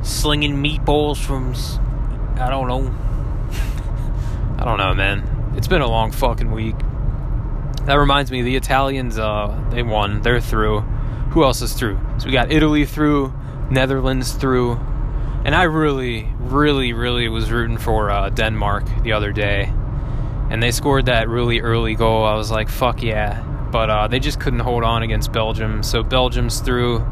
Slinging 0.02 0.56
meatballs 0.64 1.18
from 1.18 1.54
I 2.40 2.50
don't 2.50 2.68
know. 2.68 2.96
I 4.58 4.66
don't 4.66 4.78
know, 4.78 4.94
man. 4.94 5.54
It's 5.56 5.68
been 5.68 5.82
a 5.82 5.90
long 5.90 6.12
fucking 6.12 6.52
week. 6.52 6.76
That 7.86 7.96
reminds 7.96 8.32
me, 8.32 8.42
the 8.42 8.56
Italians, 8.56 9.18
uh, 9.18 9.60
they 9.72 9.84
won. 9.84 10.22
They're 10.22 10.40
through. 10.40 10.82
Who 11.32 11.44
else 11.44 11.62
is 11.62 11.74
through? 11.74 12.00
So 12.18 12.28
we 12.28 12.32
got 12.32 12.52
Italy 12.52 12.86
through, 12.86 13.34
Netherlands 13.70 14.32
through, 14.32 14.80
and 15.46 15.56
I 15.56 15.64
really, 15.64 16.28
really, 16.40 16.94
really 16.94 17.30
was 17.30 17.52
rooting 17.52 17.78
for 17.78 18.10
uh, 18.10 18.30
Denmark 18.30 18.86
the 19.04 19.14
other 19.14 19.32
day. 19.32 19.74
And 20.50 20.62
they 20.62 20.72
scored 20.72 21.06
that 21.06 21.30
really 21.30 21.62
early 21.62 21.96
goal. 21.96 22.26
I 22.26 22.36
was 22.36 22.52
like, 22.52 22.70
fuck 22.70 23.02
yeah. 23.02 23.42
But 23.72 23.90
uh, 23.90 24.08
they 24.08 24.20
just 24.20 24.40
couldn't 24.40 24.60
hold 24.60 24.84
on 24.84 25.04
against 25.04 25.32
Belgium. 25.32 25.84
So 25.84 26.04
Belgium's 26.04 26.60
through. 26.60 27.06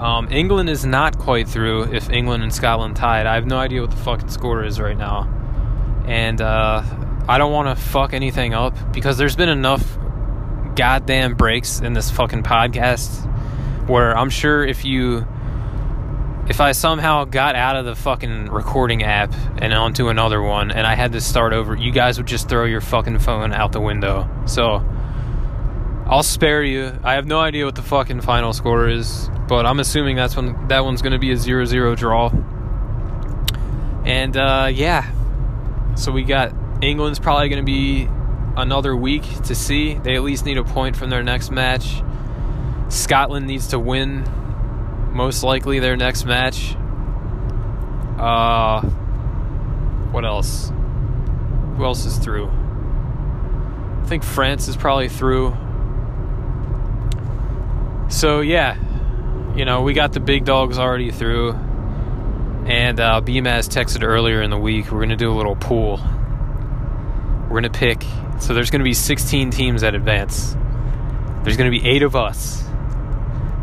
Um, 0.00 0.28
England 0.30 0.70
is 0.70 0.86
not 0.86 1.18
quite 1.18 1.48
through 1.48 1.92
if 1.94 2.08
England 2.10 2.42
and 2.42 2.54
Scotland 2.54 2.96
tied. 2.96 3.26
I 3.26 3.34
have 3.34 3.46
no 3.46 3.58
idea 3.58 3.80
what 3.80 3.90
the 3.90 3.96
fucking 3.96 4.28
score 4.28 4.64
is 4.64 4.78
right 4.78 4.96
now. 4.96 5.34
And 6.06 6.40
uh, 6.40 6.82
I 7.28 7.38
don't 7.38 7.52
want 7.52 7.76
to 7.76 7.84
fuck 7.84 8.12
anything 8.12 8.54
up 8.54 8.74
because 8.92 9.18
there's 9.18 9.36
been 9.36 9.48
enough 9.48 9.98
goddamn 10.76 11.34
breaks 11.34 11.80
in 11.80 11.92
this 11.92 12.10
fucking 12.10 12.44
podcast 12.44 13.26
where 13.88 14.16
I'm 14.16 14.30
sure 14.30 14.64
if 14.64 14.84
you 14.84 15.26
if 16.48 16.60
I 16.62 16.72
somehow 16.72 17.24
got 17.24 17.56
out 17.56 17.76
of 17.76 17.84
the 17.84 17.94
fucking 17.94 18.46
recording 18.46 19.02
app 19.02 19.34
and 19.58 19.74
onto 19.74 20.08
another 20.08 20.40
one 20.40 20.70
and 20.70 20.86
I 20.86 20.94
had 20.94 21.12
to 21.12 21.20
start 21.20 21.52
over, 21.52 21.76
you 21.76 21.92
guys 21.92 22.16
would 22.16 22.26
just 22.26 22.48
throw 22.48 22.64
your 22.64 22.80
fucking 22.80 23.18
phone 23.18 23.52
out 23.52 23.72
the 23.72 23.80
window. 23.80 24.26
So 24.46 24.82
I'll 26.10 26.22
spare 26.22 26.62
you. 26.62 26.98
I 27.04 27.14
have 27.14 27.26
no 27.26 27.38
idea 27.38 27.66
what 27.66 27.74
the 27.74 27.82
fucking 27.82 28.22
final 28.22 28.54
score 28.54 28.88
is, 28.88 29.28
but 29.46 29.66
I'm 29.66 29.78
assuming 29.78 30.16
that's 30.16 30.34
when 30.34 30.68
that 30.68 30.82
one's 30.82 31.02
going 31.02 31.12
to 31.12 31.18
be 31.18 31.32
a 31.32 31.34
0-0 31.34 31.96
draw. 31.98 32.30
And 34.06 34.34
uh, 34.34 34.70
yeah. 34.72 35.12
So 35.96 36.10
we 36.10 36.22
got 36.22 36.54
England's 36.82 37.18
probably 37.18 37.50
going 37.50 37.62
to 37.62 37.70
be 37.70 38.08
another 38.56 38.96
week 38.96 39.22
to 39.44 39.54
see. 39.54 39.94
They 39.94 40.16
at 40.16 40.22
least 40.22 40.46
need 40.46 40.56
a 40.56 40.64
point 40.64 40.96
from 40.96 41.10
their 41.10 41.22
next 41.22 41.50
match. 41.50 42.02
Scotland 42.88 43.46
needs 43.46 43.68
to 43.68 43.78
win 43.78 44.24
most 45.12 45.42
likely 45.42 45.78
their 45.78 45.96
next 45.96 46.24
match. 46.24 46.74
Uh, 48.18 48.80
what 50.10 50.24
else? 50.24 50.72
Who 51.76 51.84
else 51.84 52.06
is 52.06 52.16
through? 52.16 52.46
I 52.48 54.06
think 54.06 54.24
France 54.24 54.68
is 54.68 54.76
probably 54.76 55.10
through. 55.10 55.54
So 58.08 58.40
yeah, 58.40 58.76
you 59.54 59.64
know 59.64 59.82
we 59.82 59.92
got 59.92 60.12
the 60.12 60.20
big 60.20 60.44
dogs 60.44 60.78
already 60.78 61.10
through, 61.10 61.52
and 61.52 62.98
uh, 62.98 63.20
BMAS 63.22 63.68
texted 63.68 64.02
earlier 64.02 64.42
in 64.42 64.50
the 64.50 64.58
week. 64.58 64.90
We're 64.90 65.00
gonna 65.00 65.16
do 65.16 65.30
a 65.30 65.36
little 65.36 65.56
pool. 65.56 65.98
We're 67.48 67.60
gonna 67.60 67.70
pick. 67.70 68.04
So 68.40 68.54
there's 68.54 68.70
gonna 68.70 68.84
be 68.84 68.94
16 68.94 69.50
teams 69.50 69.82
that 69.82 69.94
advance. 69.94 70.56
There's 71.44 71.56
gonna 71.56 71.70
be 71.70 71.86
eight 71.86 72.02
of 72.02 72.16
us. 72.16 72.64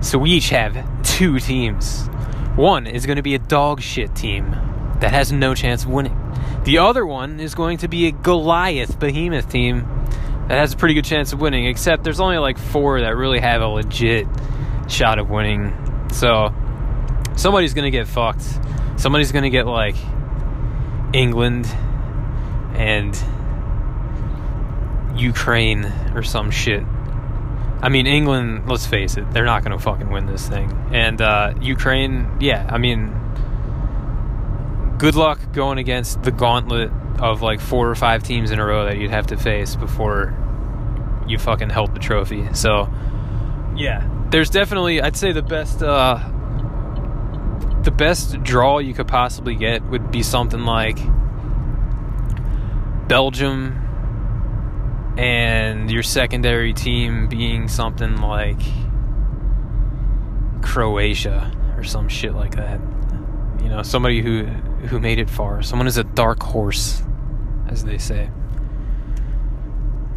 So 0.02 0.20
we 0.20 0.32
each 0.32 0.50
have 0.50 1.04
two 1.04 1.40
teams. 1.40 2.08
One 2.56 2.88
is 2.88 3.06
to 3.06 3.22
be 3.22 3.36
a 3.36 3.40
dog 3.40 3.82
shit 3.82 4.16
team 4.16 4.52
that 5.00 5.12
has 5.12 5.32
no 5.32 5.56
chance 5.56 5.84
of 5.84 5.90
winning. 5.90 6.18
The 6.64 6.78
other 6.78 7.06
one 7.06 7.40
is 7.40 7.56
going 7.56 7.80
to 7.80 7.88
be 7.88 8.08
a 8.08 8.12
Goliath 8.12 9.00
behemoth 9.00 9.50
team 9.50 9.88
that 10.48 10.60
has 10.60 10.74
a 10.74 10.78
pretty 10.78 10.94
good 10.94 11.06
chance 11.06 11.34
of 11.34 11.42
winning, 11.42 11.66
except 11.66 12.04
there's 12.04 12.20
only 12.20 12.38
like 12.38 12.58
four 12.58 13.02
that 13.02 13.16
really 13.16 13.40
have 13.40 13.62
a 13.62 13.68
legit 13.68 14.28
shot 14.88 15.18
of 15.18 15.30
winning. 15.30 15.74
So 16.12 16.54
somebody's 17.36 17.74
going 17.74 17.92
to 17.92 17.98
get 17.98 18.08
fucked. 18.08 18.46
Somebody's 18.98 19.32
going 19.32 19.44
to 19.44 19.50
get 19.50 19.66
like 19.66 19.96
England 21.14 21.66
and 22.76 23.18
Ukraine 25.16 25.86
or 26.14 26.22
some 26.22 26.52
shit. 26.52 26.84
I 27.82 27.90
mean, 27.90 28.08
England, 28.08 28.70
let's 28.70 28.86
face 28.86 29.18
it, 29.18 29.30
they're 29.32 29.46
not 29.46 29.64
going 29.64 29.78
to 29.78 29.84
fucking 29.84 30.10
win 30.10 30.26
this 30.26 30.48
thing. 30.48 30.72
And 30.92 31.22
uh, 31.22 31.54
Ukraine, 31.62 32.38
yeah, 32.40 32.68
I 32.72 32.78
mean, 32.78 33.14
good 34.98 35.16
luck 35.16 35.40
going 35.54 35.78
against 35.78 36.24
the 36.24 36.32
gauntlet 36.32 36.92
of 37.19 37.41
like 37.41 37.60
four 37.60 37.89
or 37.89 37.95
five 37.95 38.23
teams 38.23 38.51
in 38.51 38.60
a 38.60 38.65
row 38.65 38.86
that 38.86 38.97
you'd 38.97 39.12
have 39.12 39.28
to 39.28 39.38
face 39.38 39.75
before 39.75 40.34
you 41.28 41.38
fucking 41.38 41.69
held 41.69 41.95
the 41.95 41.99
trophy. 41.99 42.47
So, 42.54 42.89
yeah, 43.75 44.08
there's 44.30 44.49
definitely, 44.49 45.01
I'd 45.01 45.15
say 45.15 45.32
the 45.32 45.41
best, 45.41 45.82
uh, 45.82 46.17
the 47.84 47.91
best 47.91 48.41
draw 48.43 48.80
you 48.80 48.93
could 48.93 49.08
possibly 49.08 49.56
get 49.56 49.84
would 49.84 50.12
be 50.12 50.23
something 50.23 50.62
like 50.62 50.97
Belgium 53.08 53.82
and 55.17 55.89
your 55.89 56.04
secondary 56.04 56.73
team 56.73 57.28
being 57.28 57.67
something 57.67 58.17
like 58.17 58.60
Croatia 60.62 61.51
or 61.78 61.84
some 61.84 62.10
shit 62.10 62.34
like 62.34 62.56
that. 62.56 62.80
You 63.62 63.69
know, 63.69 63.84
somebody 63.84 64.21
who 64.21 64.47
who 64.88 65.00
made 65.00 65.19
it 65.19 65.30
far. 65.30 65.62
Someone 65.62 65.88
is 65.88 65.98
a 65.98 66.04
dark 66.04 66.41
horse, 66.41 67.04
as 67.67 67.84
they 67.84 67.98
say. 67.98 68.30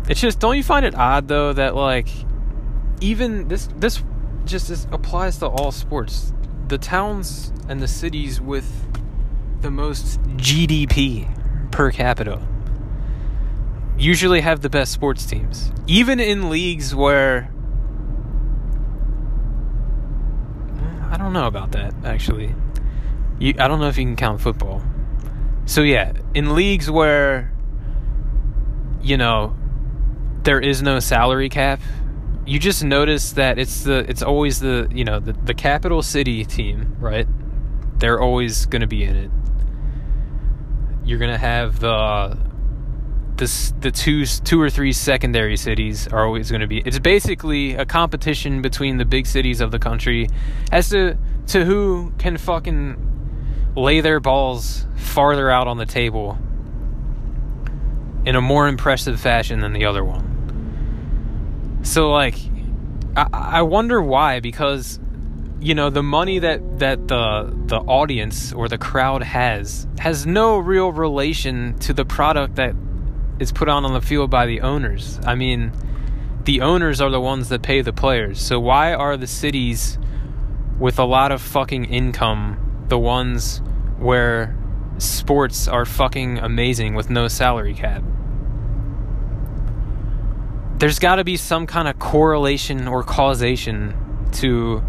It's 0.09 0.21
just 0.21 0.41
don't 0.41 0.57
you 0.57 0.63
find 0.63 0.87
it 0.87 0.95
odd 0.95 1.29
though 1.29 1.53
that 1.53 1.75
like 1.75 2.09
even 3.01 3.49
this 3.49 3.69
this 3.77 4.03
just 4.47 4.71
is, 4.71 4.87
applies 4.91 5.39
to 5.39 5.47
all 5.47 5.71
sports. 5.71 6.33
The 6.69 6.79
towns 6.79 7.53
and 7.69 7.81
the 7.81 7.89
cities 7.89 8.41
with 8.41 8.67
the 9.61 9.71
most 9.71 10.23
GDP 10.37 11.29
per 11.71 11.91
capita 11.91 12.41
usually 13.99 14.41
have 14.41 14.61
the 14.61 14.71
best 14.71 14.93
sports 14.93 15.27
teams. 15.27 15.73
Even 15.87 16.21
in 16.21 16.49
leagues 16.49 16.95
where 16.95 17.53
I 21.11 21.17
don't 21.17 21.33
know 21.33 21.47
about 21.47 21.73
that 21.73 21.95
actually. 22.05 22.55
You, 23.39 23.55
I 23.59 23.69
don't 23.69 23.81
know 23.81 23.89
if 23.89 23.97
you 23.97 24.05
can 24.05 24.17
count 24.17 24.41
football. 24.41 24.83
So 25.67 25.83
yeah, 25.83 26.13
in 26.35 26.55
leagues 26.55 26.91
where 26.91 27.53
you 29.03 29.17
know 29.17 29.57
there 30.43 30.61
is 30.61 30.83
no 30.83 30.99
salary 30.99 31.49
cap, 31.49 31.81
you 32.47 32.59
just 32.59 32.83
notice 32.83 33.33
that 33.33 33.59
it's 33.59 33.85
the 33.85 33.99
it's 34.09 34.23
always 34.23 34.61
the 34.61 34.89
you 34.91 35.05
know 35.05 35.21
the 35.21 35.33
the 35.33 35.55
capital 35.55 36.03
city 36.03 36.45
team, 36.45 36.97
right? 36.99 37.27
They're 37.99 38.21
always 38.21 38.67
going 38.67 38.81
to 38.81 38.87
be 38.87 39.05
in 39.05 39.17
it. 39.17 39.31
You're 41.05 41.19
going 41.19 41.33
to 41.33 41.39
have 41.39 41.81
the 41.81 42.39
this 43.37 43.73
the 43.81 43.91
two 43.91 44.27
two 44.27 44.61
or 44.61 44.69
three 44.69 44.93
secondary 44.93 45.57
cities 45.57 46.09
are 46.09 46.27
always 46.27 46.51
going 46.51 46.61
to 46.61 46.67
be 46.67 46.79
it's 46.79 46.99
basically 46.99 47.75
a 47.75 47.87
competition 47.87 48.61
between 48.61 48.99
the 48.99 49.05
big 49.05 49.27
cities 49.27 49.61
of 49.61 49.71
the 49.71 49.79
country 49.79 50.29
as 50.73 50.91
to 50.91 51.17
to 51.47 51.65
who 51.65 52.13
can 52.19 52.37
fucking 52.37 52.97
lay 53.79 54.01
their 54.01 54.21
balls 54.21 54.87
farther 54.97 55.51
out 55.51 55.69
on 55.69 55.79
the 55.79 55.87
table 55.87 56.39
in 58.27 58.35
a 58.35 58.41
more 58.41 58.69
impressive 58.69 59.19
fashion 59.21 59.61
than 59.61 59.73
the 59.73 59.87
other 59.87 60.05
one. 60.05 61.81
So 61.83 62.11
like 62.11 62.35
I, 63.17 63.27
I 63.33 63.63
wonder 63.63 64.03
why 64.03 64.41
because 64.41 65.01
you 65.61 65.75
know 65.75 65.91
the 65.91 66.03
money 66.03 66.41
that 66.41 66.81
that 66.81 67.09
the 67.09 67.53
the 67.67 67.79
audience 67.79 68.53
or 68.53 68.69
the 68.69 68.79
crowd 68.79 69.23
has 69.23 69.87
has 69.99 70.27
no 70.27 70.59
real 70.59 70.93
relation 70.93 71.79
to 71.81 71.93
the 71.93 72.05
product 72.05 72.57
that 72.57 72.75
is 73.39 73.53
put 73.53 73.69
on 73.69 73.85
on 73.85 73.93
the 73.93 74.01
field 74.01 74.31
by 74.31 74.47
the 74.47 74.61
owners. 74.61 75.21
I 75.25 75.37
mean, 75.37 75.73
the 76.45 76.61
owners 76.61 77.01
are 77.01 77.11
the 77.11 77.21
ones 77.21 77.49
that 77.51 77.63
pay 77.63 77.83
the 77.83 77.93
players. 77.93 78.41
So 78.41 78.59
why 78.59 78.93
are 78.95 79.17
the 79.17 79.27
cities 79.27 79.99
with 80.79 80.99
a 80.99 81.05
lot 81.05 81.33
of 81.33 81.41
fucking 81.41 81.85
income 81.87 82.65
the 82.89 82.99
ones 82.99 83.61
where 83.99 84.57
sports 84.99 85.69
are 85.69 85.85
fucking 85.85 86.39
amazing 86.39 86.95
with 86.95 87.11
no 87.11 87.29
salary 87.29 87.75
cap? 87.75 88.03
There's 90.79 90.99
got 90.99 91.17
to 91.17 91.25
be 91.25 91.37
some 91.37 91.67
kind 91.67 91.89
of 91.89 91.99
correlation 91.99 92.87
or 92.87 93.03
causation 93.03 93.95
to 94.35 94.83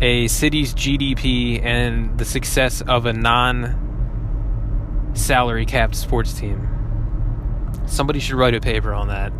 a 0.00 0.28
city's 0.28 0.74
GDP 0.74 1.62
and 1.64 2.18
the 2.18 2.24
success 2.24 2.80
of 2.82 3.06
a 3.06 3.12
non 3.12 5.10
salary 5.14 5.66
capped 5.66 5.94
sports 5.94 6.32
team. 6.34 6.66
Somebody 7.86 8.20
should 8.20 8.36
write 8.36 8.54
a 8.54 8.60
paper 8.60 8.94
on 8.94 9.08
that. 9.08 9.32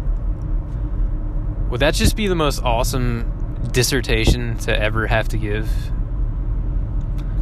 Would 1.71 1.81
that 1.81 1.95
just 1.95 2.17
be 2.17 2.27
the 2.27 2.35
most 2.35 2.63
awesome 2.63 3.61
dissertation 3.71 4.59
to 4.59 4.77
ever 4.77 5.07
have 5.07 5.29
to 5.29 5.39
give? 5.39 5.71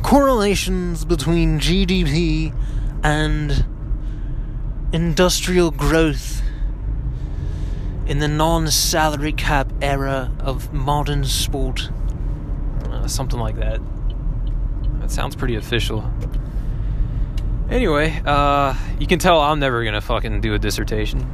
Correlations 0.03 1.05
between 1.05 1.59
GDP 1.61 2.55
and 3.03 3.65
industrial 4.93 5.71
growth 5.71 6.43
in 8.07 8.19
the 8.19 8.29
non 8.29 8.69
salary 8.69 9.33
cap 9.33 9.71
era 9.83 10.33
of 10.41 10.73
modern 10.73 11.25
sport. 11.25 11.91
Uh, 12.85 13.07
something 13.07 13.39
like 13.39 13.57
that. 13.57 13.81
That 15.01 15.11
sounds 15.11 15.37
pretty 15.37 15.57
official. 15.57 16.11
Anyway, 17.71 18.21
uh, 18.25 18.75
you 18.99 19.07
can 19.07 19.19
tell 19.19 19.41
I'm 19.41 19.61
never 19.61 19.85
gonna 19.85 20.01
fucking 20.01 20.41
do 20.41 20.55
a 20.55 20.59
dissertation. 20.59 21.27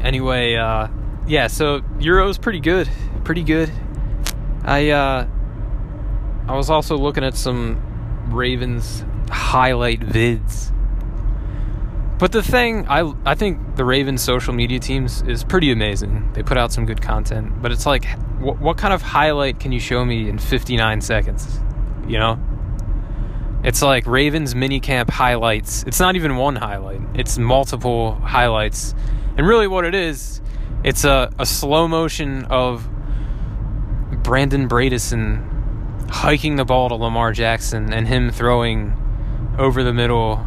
Anyway, 0.00 0.54
uh, 0.54 0.88
yeah, 1.26 1.46
so 1.46 1.82
Euro's 1.98 2.38
pretty 2.38 2.60
good, 2.60 2.88
pretty 3.22 3.42
good. 3.42 3.70
I, 4.62 4.90
uh, 4.90 5.26
I 6.46 6.56
was 6.56 6.68
also 6.68 6.96
looking 6.98 7.24
at 7.24 7.36
some 7.36 7.80
Ravens 8.30 9.04
highlight 9.30 10.00
vids. 10.00 10.70
But 12.18 12.32
the 12.32 12.42
thing, 12.42 12.86
I, 12.88 13.12
I 13.24 13.34
think 13.34 13.76
the 13.76 13.84
Ravens 13.84 14.22
social 14.22 14.54
media 14.54 14.78
teams 14.78 15.22
is 15.22 15.42
pretty 15.42 15.72
amazing. 15.72 16.32
They 16.32 16.42
put 16.42 16.56
out 16.56 16.72
some 16.72 16.86
good 16.86 17.02
content, 17.02 17.60
but 17.60 17.72
it's 17.72 17.86
like, 17.86 18.04
wh- 18.38 18.60
what 18.60 18.76
kind 18.76 18.94
of 18.94 19.02
highlight 19.02 19.58
can 19.58 19.72
you 19.72 19.80
show 19.80 20.04
me 20.04 20.28
in 20.28 20.38
59 20.38 21.00
seconds? 21.00 21.60
You 22.06 22.18
know? 22.18 22.38
It's 23.64 23.80
like 23.80 24.06
Ravens 24.06 24.54
minicamp 24.54 25.08
highlights. 25.08 25.84
It's 25.84 25.98
not 25.98 26.16
even 26.16 26.36
one 26.36 26.56
highlight. 26.56 27.00
It's 27.14 27.38
multiple 27.38 28.14
highlights. 28.16 28.94
And 29.36 29.46
really 29.46 29.66
what 29.66 29.84
it 29.84 29.94
is, 29.94 30.42
it's 30.84 31.04
a, 31.04 31.32
a 31.38 31.46
slow 31.46 31.88
motion 31.88 32.44
of 32.44 32.86
Brandon 34.22 34.68
Bradison 34.68 35.53
hiking 36.08 36.56
the 36.56 36.64
ball 36.64 36.88
to 36.88 36.94
Lamar 36.94 37.32
Jackson 37.32 37.92
and 37.92 38.06
him 38.06 38.30
throwing 38.30 38.96
over 39.58 39.82
the 39.82 39.92
middle 39.92 40.44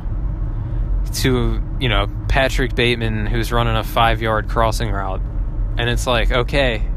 to, 1.15 1.61
you 1.79 1.89
know, 1.89 2.07
Patrick 2.27 2.75
Bateman 2.75 3.25
who's 3.25 3.51
running 3.51 3.75
a 3.75 3.83
5-yard 3.83 4.49
crossing 4.49 4.91
route. 4.91 5.21
And 5.77 5.89
it's 5.89 6.07
like, 6.07 6.31
okay, 6.31 6.87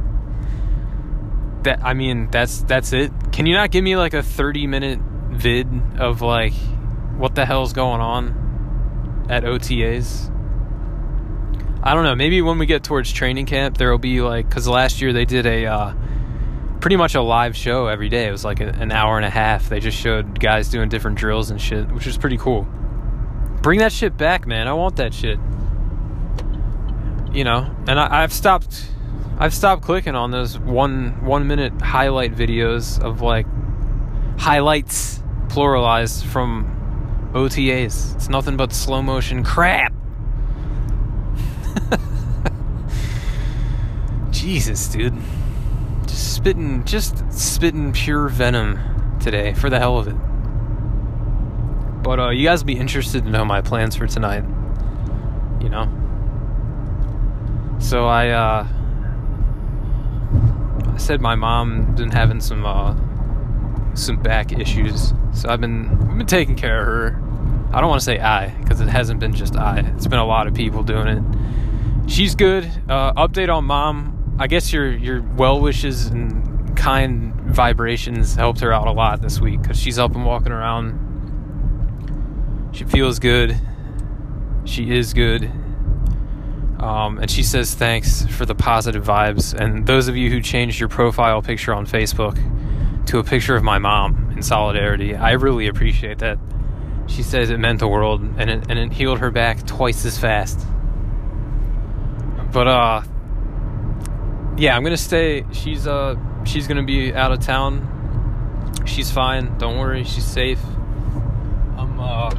that 1.63 1.85
I 1.85 1.95
mean, 1.95 2.31
that's 2.31 2.63
that's 2.63 2.93
it. 2.93 3.13
Can 3.33 3.47
you 3.47 3.55
not 3.55 3.71
give 3.71 3.85
me 3.85 3.97
like 3.97 4.15
a 4.15 4.23
30 4.23 4.67
minute 4.67 4.99
vid 5.31 5.69
of 5.99 6.23
like 6.23 6.55
what 7.17 7.35
the 7.35 7.47
hell's 7.47 7.73
going 7.73 8.01
on 8.01 9.27
at 9.29 9.45
OTAs. 9.45 10.29
I 11.83 11.95
don't 11.95 12.05
know. 12.05 12.15
Maybe 12.15 12.43
when 12.43 12.59
we 12.59 12.67
get 12.67 12.83
towards 12.83 13.13
training 13.13 13.47
camp, 13.47 13.79
there 13.79 13.91
will 13.91 13.99
be 13.99 14.21
like 14.21 14.49
because 14.49 14.69
last 14.69 15.01
year 15.01 15.13
they 15.13 15.25
did 15.25 15.47
a 15.47 15.67
uh, 15.67 15.95
pretty 16.81 16.97
much 16.97 17.15
a 17.15 17.21
live 17.21 17.57
show 17.57 17.87
every 17.87 18.09
day. 18.09 18.27
It 18.27 18.33
was 18.33 18.45
like 18.45 18.61
an 18.61 18.91
hour 18.91 19.17
and 19.17 19.27
a 19.27 19.31
half. 19.31 19.69
They 19.69 19.81
just 19.81 19.99
showed 19.99 20.41
guys 20.41 20.71
doing 20.71 20.89
different 20.89 21.19
drills 21.19 21.51
and 21.51 21.61
shit, 21.61 21.91
which 21.93 22.07
was 22.07 22.17
pretty 22.17 22.39
cool. 22.39 22.67
Bring 23.63 23.81
that 23.81 23.93
shit 23.93 24.17
back, 24.17 24.47
man. 24.47 24.67
I 24.67 24.73
want 24.73 24.97
that 24.97 25.13
shit. 25.13 25.39
You 27.33 27.45
know, 27.45 27.71
and 27.87 28.01
I, 28.01 28.23
I've 28.23 28.33
stopped. 28.33 28.91
I've 29.39 29.55
stopped 29.55 29.83
clicking 29.83 30.15
on 30.15 30.31
those 30.31 30.59
one 30.59 31.25
one 31.25 31.47
minute 31.47 31.73
highlight 31.81 32.35
videos 32.35 33.01
of 33.01 33.21
like 33.21 33.47
highlights 34.39 35.23
pluralized 35.49 36.25
from 36.25 37.31
OTAs. 37.35 38.17
It's 38.17 38.29
nothing 38.29 38.57
but 38.57 38.73
slow 38.73 39.03
motion 39.03 39.45
crap. 39.45 39.93
Jesus, 44.31 44.89
dude. 44.89 45.15
Spitting 46.31 46.85
just 46.85 47.25
spitting 47.33 47.93
pure 47.93 48.29
venom 48.29 48.79
today 49.19 49.53
for 49.53 49.69
the 49.69 49.81
hell 49.81 49.99
of 49.99 50.07
it. 50.07 50.15
But 52.05 52.21
uh, 52.21 52.31
you 52.31 52.47
guys 52.47 52.63
be 52.63 52.79
interested 52.79 53.25
to 53.25 53.31
know 53.31 53.45
my 53.45 53.61
plans 53.61 53.97
for 53.97 54.07
tonight. 54.07 54.45
You 55.61 55.69
know? 55.69 55.89
So 57.81 58.07
I 58.07 58.29
uh 58.29 58.67
I 60.87 60.97
said 60.99 61.21
my 61.21 61.35
mom 61.35 61.97
been 61.97 62.13
having 62.13 62.41
some 62.41 62.65
uh 62.65 62.95
some 63.95 64.23
back 64.23 64.53
issues. 64.53 65.13
So 65.33 65.49
I've 65.49 65.61
been 65.61 65.89
I've 66.09 66.17
been 66.17 66.27
taking 66.29 66.55
care 66.55 66.81
of 66.81 66.87
her. 66.87 67.69
I 67.73 67.81
don't 67.81 67.91
want 67.91 68.01
to 68.01 68.05
say 68.05 68.21
I 68.21 68.51
because 68.61 68.81
it 68.81 68.89
hasn't 68.89 69.19
been 69.19 69.35
just 69.35 69.57
I. 69.57 69.81
It's 69.97 70.07
been 70.07 70.21
a 70.21 70.27
lot 70.27 70.47
of 70.47 70.55
people 70.55 70.85
doing 70.85 71.09
it. 71.09 72.09
She's 72.09 72.37
good. 72.37 72.71
Uh, 72.89 73.15
update 73.15 73.53
on 73.53 73.65
mom. 73.65 74.20
I 74.41 74.47
guess 74.47 74.73
your 74.73 74.91
your 74.91 75.21
well 75.37 75.61
wishes 75.61 76.07
and 76.07 76.75
kind 76.75 77.35
vibrations 77.43 78.35
helped 78.35 78.61
her 78.61 78.73
out 78.73 78.87
a 78.87 78.93
lot 78.93 79.21
this 79.21 79.39
week 79.39 79.61
because 79.61 79.79
she's 79.79 79.99
up 79.99 80.15
and 80.15 80.25
walking 80.25 80.51
around. 80.51 81.09
She 82.73 82.85
feels 82.85 83.19
good. 83.19 83.61
She 84.65 84.97
is 84.97 85.13
good. 85.13 85.45
Um, 86.79 87.19
and 87.19 87.31
she 87.31 87.43
says 87.43 87.75
thanks 87.75 88.25
for 88.29 88.47
the 88.47 88.55
positive 88.55 89.05
vibes. 89.05 89.53
And 89.53 89.87
those 89.87 90.09
of 90.09 90.17
you 90.17 90.31
who 90.31 90.41
changed 90.41 90.81
your 90.81 90.89
profile 90.89 91.43
picture 91.43 91.75
on 91.75 91.85
Facebook, 91.85 92.39
to 93.09 93.19
a 93.19 93.25
picture 93.25 93.57
of 93.57 93.63
my 93.63 93.79
mom 93.79 94.31
in 94.35 94.43
solidarity. 94.43 95.15
I 95.15 95.33
really 95.33 95.67
appreciate 95.67 96.21
that. 96.21 96.39
She 97.09 97.23
says 97.23 97.51
it 97.51 97.59
meant 97.59 97.81
the 97.81 97.89
world 97.89 98.23
and 98.23 98.49
it, 98.49 98.71
and 98.71 98.79
it 98.79 98.91
healed 98.91 99.19
her 99.19 99.31
back 99.31 99.67
twice 99.67 100.07
as 100.07 100.17
fast. 100.17 100.67
But 102.53 102.69
uh 102.69 103.03
yeah, 104.57 104.77
I'm 104.77 104.85
to 104.85 104.97
stay 104.97 105.45
she's 105.53 105.87
uh 105.87 106.17
she's 106.45 106.67
gonna 106.67 106.83
be 106.83 107.15
out 107.15 107.33
of 107.33 107.41
town. 107.41 107.87
She's 108.87 109.11
fine. 109.11 109.57
Don't 109.59 109.79
worry. 109.79 110.05
She's 110.05 110.25
safe. 110.25 110.63
I'm 111.77 112.01
uh, 112.01 112.31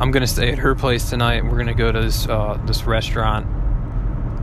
I'm 0.00 0.10
gonna 0.10 0.26
stay 0.26 0.52
at 0.52 0.58
her 0.58 0.74
place 0.74 1.10
tonight. 1.10 1.44
We're 1.44 1.58
gonna 1.58 1.74
go 1.74 1.92
to 1.92 2.00
this 2.00 2.28
uh, 2.28 2.60
this 2.66 2.84
restaurant 2.84 3.46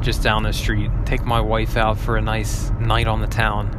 just 0.03 0.21
down 0.21 0.43
the 0.43 0.53
street. 0.53 0.91
Take 1.06 1.25
my 1.25 1.41
wife 1.41 1.77
out 1.77 1.97
for 1.97 2.17
a 2.17 2.21
nice 2.21 2.69
night 2.80 3.08
on 3.08 3.21
the 3.21 3.27
town. 3.27 3.73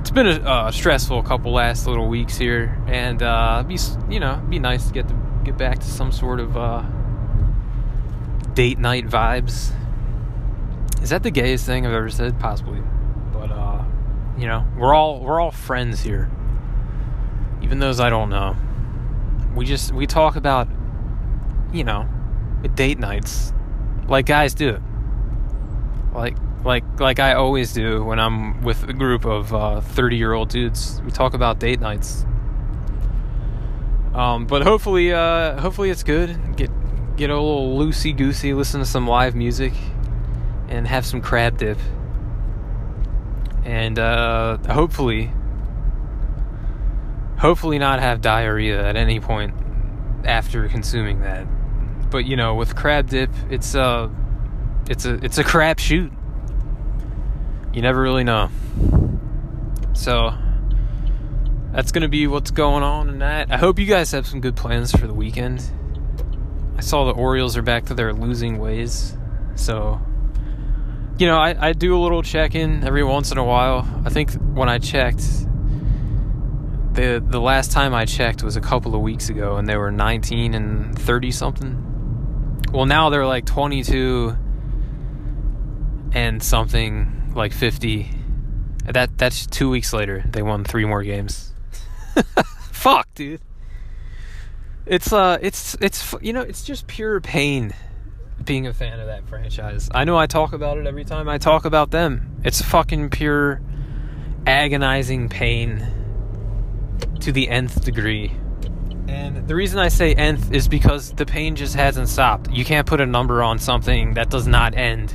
It's 0.00 0.10
been 0.10 0.26
a 0.26 0.40
uh, 0.40 0.70
stressful 0.70 1.22
couple 1.24 1.52
last 1.52 1.86
little 1.86 2.08
weeks 2.08 2.38
here, 2.38 2.82
and 2.86 3.22
uh, 3.22 3.62
be 3.66 3.78
you 4.08 4.20
know 4.20 4.42
be 4.48 4.58
nice 4.58 4.86
to 4.86 4.92
get 4.92 5.08
to 5.08 5.14
get 5.44 5.58
back 5.58 5.78
to 5.80 5.86
some 5.86 6.12
sort 6.12 6.40
of 6.40 6.56
uh, 6.56 6.82
date 8.54 8.78
night 8.78 9.06
vibes. 9.06 9.72
Is 11.02 11.10
that 11.10 11.22
the 11.22 11.30
gayest 11.30 11.66
thing 11.66 11.86
I've 11.86 11.92
ever 11.92 12.10
said? 12.10 12.38
Possibly, 12.38 12.82
but 13.32 13.50
uh, 13.50 13.84
you 14.38 14.46
know 14.46 14.66
we're 14.76 14.94
all 14.94 15.20
we're 15.20 15.40
all 15.40 15.50
friends 15.50 16.02
here. 16.02 16.30
Even 17.62 17.78
those 17.78 18.00
I 18.00 18.10
don't 18.10 18.30
know, 18.30 18.56
we 19.54 19.64
just 19.64 19.92
we 19.92 20.06
talk 20.06 20.36
about 20.36 20.68
you 21.72 21.84
know 21.84 22.08
date 22.74 22.98
nights 22.98 23.52
like 24.10 24.26
guys 24.26 24.52
do. 24.52 24.82
Like 26.12 26.36
like 26.64 26.84
like 26.98 27.20
I 27.20 27.34
always 27.34 27.72
do 27.72 28.04
when 28.04 28.18
I'm 28.18 28.60
with 28.62 28.82
a 28.88 28.92
group 28.92 29.24
of 29.24 29.54
uh, 29.54 29.80
30 29.80 30.16
uh, 30.16 30.18
year 30.18 30.32
old 30.32 30.50
dudes. 30.50 31.00
We 31.04 31.10
talk 31.10 31.32
about 31.32 31.60
date 31.60 31.80
nights. 31.80 32.26
Um, 34.12 34.46
but 34.46 34.62
hopefully, 34.62 35.12
uh, 35.12 35.58
hopefully 35.60 35.88
it's 35.90 36.02
good. 36.02 36.56
Get 36.56 36.70
get 37.16 37.30
a 37.30 37.34
little 37.34 37.78
loosey 37.78 38.14
goosey, 38.14 38.52
listen 38.52 38.80
to 38.80 38.86
some 38.86 39.06
live 39.06 39.36
music, 39.36 39.72
and 40.70 40.86
have 40.86 41.04
some 41.04 41.20
crab 41.20 41.58
dip. 41.58 41.78
And 43.64 43.98
uh, 43.98 44.56
hopefully, 44.72 45.30
hopefully 47.38 47.78
not 47.78 48.00
have 48.00 48.22
diarrhea 48.22 48.82
at 48.82 48.96
any 48.96 49.20
point 49.20 49.52
after 50.24 50.66
consuming 50.68 51.20
that. 51.20 51.46
But 52.10 52.24
you 52.24 52.36
know, 52.36 52.54
with 52.54 52.74
crab 52.74 53.10
dip, 53.10 53.30
it's 53.50 53.74
a 53.74 53.82
uh, 53.82 54.10
it's 54.88 55.04
a 55.04 55.14
it's 55.22 55.36
a 55.36 55.44
crap 55.44 55.78
shoot 55.78 56.10
you 57.72 57.82
never 57.82 58.00
really 58.00 58.24
know. 58.24 58.50
So 59.92 60.34
that's 61.72 61.92
to 62.02 62.08
be 62.08 62.26
what's 62.26 62.50
going 62.50 62.82
on 62.82 63.08
in 63.08 63.18
that. 63.20 63.50
I 63.50 63.56
hope 63.56 63.78
you 63.78 63.86
guys 63.86 64.10
have 64.12 64.26
some 64.26 64.40
good 64.40 64.56
plans 64.56 64.92
for 64.92 65.06
the 65.06 65.14
weekend. 65.14 65.62
I 66.76 66.80
saw 66.80 67.04
the 67.04 67.12
Orioles 67.12 67.56
are 67.56 67.62
back 67.62 67.86
to 67.86 67.94
their 67.94 68.12
losing 68.12 68.58
ways. 68.58 69.16
So, 69.54 70.00
you 71.20 71.26
know, 71.26 71.36
I, 71.36 71.68
I 71.68 71.72
do 71.74 71.94
a 71.94 72.00
little 72.00 72.22
check 72.22 72.54
in 72.54 72.82
every 72.82 73.04
once 73.04 73.30
in 73.30 73.36
a 73.36 73.44
while. 73.44 73.86
I 74.06 74.08
think 74.08 74.32
when 74.54 74.70
I 74.70 74.78
checked, 74.78 75.20
the 76.94 77.22
the 77.24 77.38
last 77.38 77.72
time 77.72 77.92
I 77.92 78.06
checked 78.06 78.42
was 78.42 78.56
a 78.56 78.60
couple 78.62 78.94
of 78.94 79.02
weeks 79.02 79.28
ago, 79.28 79.56
and 79.56 79.68
they 79.68 79.76
were 79.76 79.92
19 79.92 80.54
and 80.54 80.98
30 80.98 81.30
something. 81.30 82.62
Well, 82.72 82.86
now 82.86 83.10
they're 83.10 83.26
like 83.26 83.44
22 83.44 84.34
and 86.12 86.42
something 86.42 87.32
like 87.34 87.52
50. 87.52 88.10
That 88.86 89.18
that's 89.18 89.46
2 89.46 89.68
weeks 89.68 89.92
later. 89.92 90.24
They 90.26 90.40
won 90.40 90.64
3 90.64 90.86
more 90.86 91.02
games. 91.02 91.52
Fuck, 92.72 93.12
dude. 93.14 93.42
It's 94.86 95.12
uh 95.12 95.36
it's 95.42 95.76
it's 95.82 96.14
you 96.22 96.32
know, 96.32 96.40
it's 96.40 96.64
just 96.64 96.86
pure 96.86 97.20
pain 97.20 97.74
being 98.44 98.66
a 98.66 98.74
fan 98.74 99.00
of 99.00 99.06
that 99.06 99.26
franchise. 99.28 99.88
I 99.92 100.04
know 100.04 100.16
I 100.16 100.26
talk 100.26 100.52
about 100.52 100.78
it 100.78 100.86
every 100.86 101.04
time 101.04 101.28
I 101.28 101.38
talk 101.38 101.64
about 101.64 101.90
them. 101.90 102.36
It's 102.44 102.62
fucking 102.62 103.10
pure 103.10 103.60
agonizing 104.46 105.28
pain 105.28 105.86
to 107.20 107.32
the 107.32 107.48
nth 107.48 107.84
degree. 107.84 108.32
And 109.08 109.48
the 109.48 109.54
reason 109.54 109.78
I 109.78 109.88
say 109.88 110.14
nth 110.14 110.52
is 110.52 110.68
because 110.68 111.12
the 111.12 111.26
pain 111.26 111.56
just 111.56 111.74
hasn't 111.74 112.08
stopped. 112.08 112.50
You 112.50 112.64
can't 112.64 112.86
put 112.86 113.00
a 113.00 113.06
number 113.06 113.42
on 113.42 113.58
something 113.58 114.14
that 114.14 114.30
does 114.30 114.46
not 114.46 114.74
end. 114.74 115.14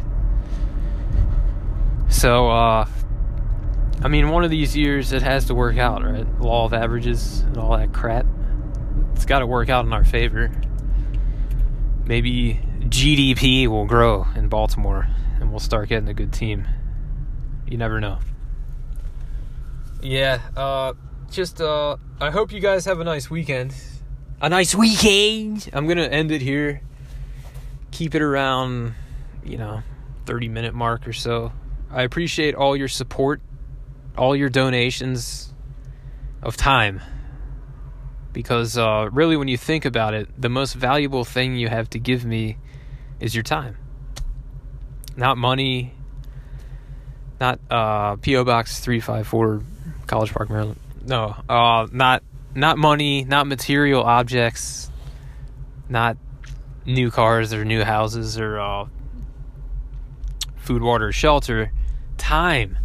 So, 2.10 2.50
uh, 2.50 2.88
I 4.04 4.08
mean, 4.08 4.30
one 4.30 4.44
of 4.44 4.52
these 4.52 4.76
years 4.76 5.14
it 5.14 5.22
has 5.22 5.46
to 5.46 5.56
work 5.56 5.78
out, 5.78 6.04
right? 6.04 6.28
Law 6.40 6.66
of 6.66 6.74
averages 6.74 7.40
and 7.42 7.58
all 7.58 7.78
that 7.78 7.94
crap. 7.94 8.26
It's 9.14 9.26
got 9.26 9.40
to 9.40 9.48
work 9.48 9.70
out 9.70 9.86
in 9.86 9.94
our 9.94 10.04
favor. 10.04 10.52
Maybe 12.06 12.62
GDP 12.90 13.68
will 13.68 13.86
grow 13.86 14.28
in 14.36 14.48
Baltimore 14.48 15.08
and 15.40 15.50
we'll 15.50 15.60
start 15.60 15.90
getting 15.90 16.08
a 16.08 16.14
good 16.14 16.32
team. 16.32 16.68
You 17.66 17.78
never 17.78 18.00
know. 18.00 18.20
Yeah, 20.04 20.40
uh, 20.56 20.94
just, 21.32 21.62
uh, 21.62 21.98
I 22.22 22.30
hope 22.30 22.52
you 22.52 22.60
guys 22.60 22.86
have 22.86 23.00
a 23.00 23.04
nice 23.04 23.28
weekend. 23.28 23.74
A 24.40 24.50
nice 24.50 24.76
weekend! 24.76 25.68
I'm 25.74 25.88
gonna 25.88 26.04
end 26.04 26.32
it 26.32 26.44
here. 26.44 26.82
Keep 27.90 28.14
it 28.14 28.22
around, 28.22 28.94
you 29.44 29.58
know, 29.58 29.82
30 30.28 30.50
minute 30.50 30.76
mark 30.76 31.08
or 31.08 31.14
so. 31.14 31.54
I 31.90 32.04
appreciate 32.04 32.54
all 32.54 32.76
your 32.78 32.88
support, 32.88 33.42
all 34.16 34.36
your 34.36 34.50
donations 34.50 35.54
of 36.44 36.56
time. 36.56 37.02
Because 38.32 38.78
uh, 38.78 39.10
really, 39.12 39.38
when 39.38 39.48
you 39.48 39.58
think 39.58 39.86
about 39.86 40.14
it, 40.14 40.30
the 40.40 40.50
most 40.50 40.74
valuable 40.74 41.24
thing 41.26 41.56
you 41.56 41.70
have 41.70 41.90
to 41.92 42.00
give 42.00 42.26
me 42.26 42.58
is 43.20 43.34
your 43.34 43.44
time. 43.44 43.78
Not 45.16 45.38
money, 45.38 45.94
not 47.40 47.60
uh, 47.70 48.16
P.O. 48.18 48.44
Box 48.44 48.80
354, 48.80 49.64
College 50.08 50.34
Park, 50.34 50.50
Maryland. 50.50 50.80
No, 51.06 51.36
uh, 51.48 51.88
not 51.92 52.24
not 52.56 52.78
money, 52.78 53.24
not 53.24 53.48
material 53.48 54.04
objects, 54.04 54.90
not 55.90 56.18
new 56.86 57.12
cars 57.12 57.54
or 57.54 57.66
new 57.66 57.84
houses 57.84 58.40
or 58.40 58.60
uh, 58.60 58.86
food, 60.58 60.82
water, 60.82 61.12
shelter, 61.12 61.72
time. 62.18 62.78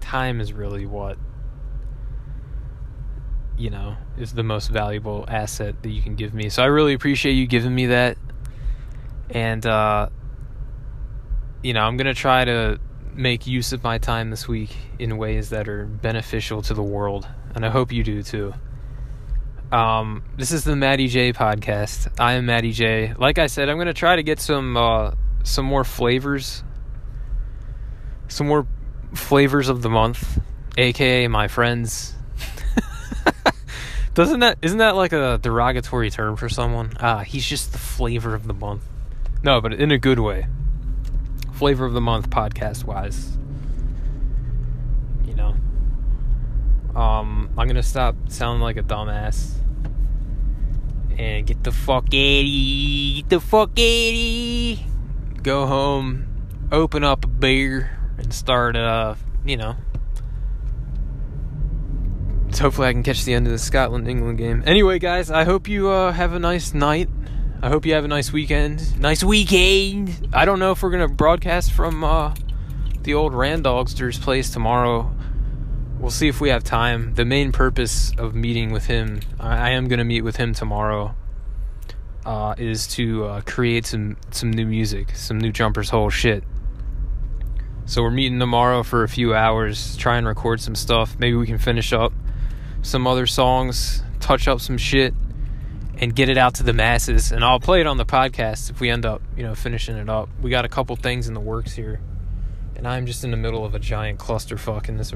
Time 0.00 0.40
is 0.40 0.52
really 0.52 0.86
what, 0.86 1.18
you 3.56 3.70
know, 3.70 3.96
is 4.18 4.34
the 4.34 4.42
most 4.42 4.68
valuable 4.68 5.24
asset 5.26 5.82
that 5.82 5.90
you 5.90 6.02
can 6.02 6.14
give 6.14 6.32
me. 6.32 6.48
So 6.48 6.62
I 6.62 6.66
really 6.66 6.94
appreciate 6.94 7.32
you 7.32 7.46
giving 7.46 7.74
me 7.74 7.86
that. 7.86 8.18
And, 9.30 9.64
uh, 9.66 10.08
you 11.62 11.72
know, 11.72 11.80
I'm 11.80 11.96
going 11.96 12.06
to 12.06 12.14
try 12.14 12.44
to 12.44 12.78
make 13.12 13.46
use 13.46 13.72
of 13.72 13.82
my 13.82 13.98
time 13.98 14.30
this 14.30 14.46
week 14.46 14.76
in 14.98 15.16
ways 15.16 15.50
that 15.50 15.68
are 15.68 15.86
beneficial 15.86 16.62
to 16.62 16.74
the 16.74 16.82
world. 16.82 17.26
And 17.54 17.64
I 17.64 17.70
hope 17.70 17.92
you 17.92 18.04
do 18.04 18.22
too. 18.22 18.54
Um, 19.72 20.24
this 20.36 20.52
is 20.52 20.64
the 20.64 20.76
Matty 20.76 21.08
J 21.08 21.32
podcast. 21.32 22.12
I 22.20 22.34
am 22.34 22.46
Matty 22.46 22.72
J. 22.72 23.14
Like 23.18 23.38
I 23.38 23.48
said, 23.48 23.68
I'm 23.68 23.76
going 23.76 23.88
to 23.88 23.94
try 23.94 24.16
to 24.16 24.22
get 24.22 24.38
some, 24.38 24.76
uh, 24.76 25.12
some 25.42 25.64
more 25.64 25.82
flavors 25.82 26.62
some 28.28 28.46
more 28.46 28.66
flavors 29.14 29.68
of 29.68 29.82
the 29.82 29.90
month, 29.90 30.40
aka 30.76 31.28
my 31.28 31.48
friends. 31.48 32.14
Doesn't 34.14 34.40
that 34.40 34.58
isn't 34.62 34.78
that 34.78 34.96
like 34.96 35.12
a 35.12 35.38
derogatory 35.40 36.10
term 36.10 36.36
for 36.36 36.48
someone? 36.48 36.92
Ah, 37.00 37.20
he's 37.20 37.46
just 37.46 37.72
the 37.72 37.78
flavor 37.78 38.34
of 38.34 38.46
the 38.46 38.54
month. 38.54 38.82
No, 39.42 39.60
but 39.60 39.72
in 39.74 39.90
a 39.90 39.98
good 39.98 40.18
way. 40.18 40.46
Flavor 41.52 41.86
of 41.86 41.92
the 41.92 42.00
month 42.00 42.30
podcast 42.30 42.84
wise. 42.84 43.36
You 45.24 45.34
know. 45.34 45.56
Um, 46.94 47.50
I'm 47.56 47.66
gonna 47.66 47.82
stop 47.82 48.16
sounding 48.28 48.62
like 48.62 48.76
a 48.76 48.82
dumbass. 48.82 49.52
And 51.18 51.46
get 51.46 51.64
the 51.64 51.72
fuck 51.72 52.06
Eddie. 52.08 53.22
Get 53.22 53.30
the 53.30 53.40
fuck 53.40 53.70
Eddie. 53.72 54.84
Go 55.42 55.66
home. 55.66 56.26
Open 56.72 57.04
up 57.04 57.24
a 57.24 57.28
beer 57.28 57.98
and 58.18 58.32
start, 58.34 58.76
uh, 58.76 59.14
you 59.44 59.56
know. 59.56 59.76
So 62.50 62.62
hopefully 62.64 62.88
I 62.88 62.92
can 62.92 63.02
catch 63.02 63.24
the 63.24 63.34
end 63.34 63.46
of 63.46 63.52
the 63.52 63.58
Scotland 63.58 64.08
England 64.08 64.38
game. 64.38 64.62
Anyway, 64.66 64.98
guys, 64.98 65.30
I 65.30 65.44
hope 65.44 65.68
you 65.68 65.88
uh, 65.88 66.12
have 66.12 66.32
a 66.32 66.38
nice 66.38 66.74
night. 66.74 67.08
I 67.62 67.68
hope 67.68 67.86
you 67.86 67.94
have 67.94 68.04
a 68.04 68.08
nice 68.08 68.32
weekend. 68.32 69.00
Nice 69.00 69.24
weekend. 69.24 70.28
I 70.32 70.44
don't 70.44 70.58
know 70.58 70.72
if 70.72 70.82
we're 70.82 70.90
gonna 70.90 71.08
broadcast 71.08 71.72
from 71.72 72.04
uh, 72.04 72.34
the 73.02 73.14
old 73.14 73.32
Randogster's 73.32 74.18
place 74.18 74.50
tomorrow. 74.50 75.10
We'll 75.98 76.10
see 76.10 76.28
if 76.28 76.40
we 76.40 76.50
have 76.50 76.62
time. 76.64 77.14
The 77.14 77.24
main 77.24 77.52
purpose 77.52 78.12
of 78.18 78.34
meeting 78.34 78.72
with 78.72 78.86
him, 78.86 79.20
I, 79.40 79.56
I 79.56 79.70
am 79.70 79.88
gonna 79.88 80.04
meet 80.04 80.20
with 80.20 80.36
him 80.36 80.52
tomorrow. 80.52 81.14
Uh, 82.26 82.54
is 82.58 82.88
to 82.88 83.24
uh, 83.24 83.40
create 83.42 83.86
some 83.86 84.16
some 84.32 84.50
new 84.50 84.66
music, 84.66 85.16
some 85.16 85.38
new 85.38 85.50
Jumpers 85.50 85.90
Hole 85.90 86.10
shit. 86.10 86.44
So 87.86 88.02
we're 88.02 88.10
meeting 88.10 88.38
tomorrow 88.38 88.82
for 88.82 89.02
a 89.02 89.08
few 89.08 89.34
hours, 89.34 89.96
try 89.96 90.18
and 90.18 90.26
record 90.26 90.60
some 90.60 90.74
stuff. 90.74 91.16
Maybe 91.18 91.36
we 91.36 91.46
can 91.46 91.58
finish 91.58 91.92
up 91.92 92.12
some 92.82 93.06
other 93.06 93.26
songs, 93.26 94.02
touch 94.20 94.46
up 94.46 94.60
some 94.60 94.76
shit, 94.76 95.14
and 95.98 96.14
get 96.14 96.28
it 96.28 96.36
out 96.36 96.54
to 96.56 96.62
the 96.62 96.72
masses. 96.72 97.32
And 97.32 97.42
I'll 97.44 97.60
play 97.60 97.80
it 97.80 97.86
on 97.86 97.96
the 97.96 98.04
podcast 98.04 98.70
if 98.70 98.80
we 98.80 98.90
end 98.90 99.06
up, 99.06 99.22
you 99.36 99.42
know, 99.42 99.54
finishing 99.54 99.96
it 99.96 100.08
up. 100.08 100.28
We 100.40 100.50
got 100.50 100.64
a 100.64 100.68
couple 100.68 100.94
things 100.96 101.28
in 101.28 101.34
the 101.34 101.40
works 101.40 101.72
here 101.72 102.00
And 102.76 102.86
I'm 102.86 103.06
just 103.06 103.24
in 103.24 103.30
the 103.30 103.36
middle 103.36 103.64
of 103.64 103.74
a 103.74 103.78
giant 103.78 104.18
clusterfuck 104.18 104.88
in 104.88 104.98
this 104.98 105.14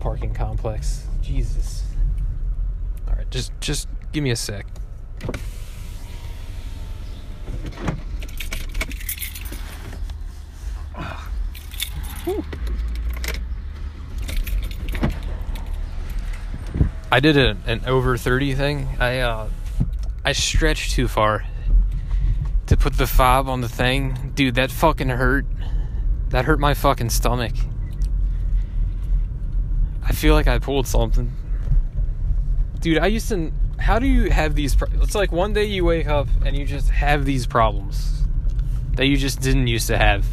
parking 0.00 0.32
complex. 0.32 1.06
Jesus. 1.20 1.84
All 3.06 3.14
right, 3.14 3.30
just 3.30 3.52
just 3.60 3.88
give 4.12 4.24
me 4.24 4.30
a 4.30 4.36
sec. 4.36 4.66
I 17.10 17.20
did 17.20 17.36
a, 17.36 17.56
an 17.66 17.82
over 17.86 18.16
30 18.16 18.54
thing. 18.54 18.88
I 19.00 19.18
uh 19.20 19.48
I 20.24 20.32
stretched 20.32 20.92
too 20.92 21.08
far 21.08 21.44
to 22.66 22.76
put 22.76 22.94
the 22.94 23.06
fob 23.06 23.48
on 23.48 23.60
the 23.62 23.68
thing. 23.68 24.32
Dude, 24.34 24.56
that 24.56 24.70
fucking 24.70 25.08
hurt. 25.08 25.46
That 26.28 26.44
hurt 26.44 26.60
my 26.60 26.74
fucking 26.74 27.10
stomach. 27.10 27.54
I 30.02 30.12
feel 30.12 30.34
like 30.34 30.46
I 30.46 30.58
pulled 30.58 30.86
something. 30.86 31.32
Dude, 32.80 32.98
I 32.98 33.06
used 33.06 33.28
to 33.30 33.52
how 33.78 33.98
do 33.98 34.06
you 34.06 34.30
have 34.30 34.54
these 34.54 34.74
pro- 34.74 34.88
it's 35.00 35.14
like 35.14 35.32
one 35.32 35.52
day 35.52 35.64
you 35.64 35.84
wake 35.84 36.08
up 36.08 36.28
and 36.44 36.56
you 36.56 36.64
just 36.64 36.90
have 36.90 37.24
these 37.24 37.46
problems 37.46 38.22
that 38.94 39.06
you 39.06 39.16
just 39.16 39.40
didn't 39.40 39.66
used 39.68 39.86
to 39.86 39.96
have 39.96 40.26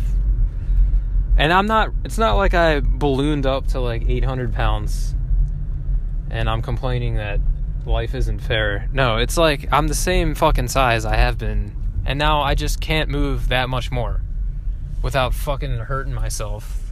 and 1.38 1.54
i'm 1.54 1.68
not 1.68 1.92
it's 2.04 2.18
not 2.18 2.36
like 2.36 2.54
i 2.54 2.80
ballooned 2.80 3.46
up 3.46 3.68
to 3.68 3.80
like 3.80 4.08
800 4.10 4.54
pounds 4.54 5.15
and 6.36 6.50
i'm 6.50 6.62
complaining 6.62 7.16
that 7.16 7.40
life 7.86 8.14
isn't 8.16 8.40
fair 8.40 8.90
no 8.92 9.18
it's 9.18 9.38
like 9.38 9.68
i'm 9.72 9.88
the 9.88 9.94
same 9.96 10.36
fucking 10.36 10.68
size 10.68 11.06
i 11.06 11.16
have 11.16 11.38
been 11.38 11.76
and 12.06 12.18
now 12.18 12.42
i 12.42 12.56
just 12.56 12.82
can't 12.82 13.10
move 13.10 13.48
that 13.50 13.70
much 13.70 13.92
more 13.92 14.22
without 15.02 15.34
fucking 15.34 15.78
hurting 15.78 16.14
myself 16.14 16.92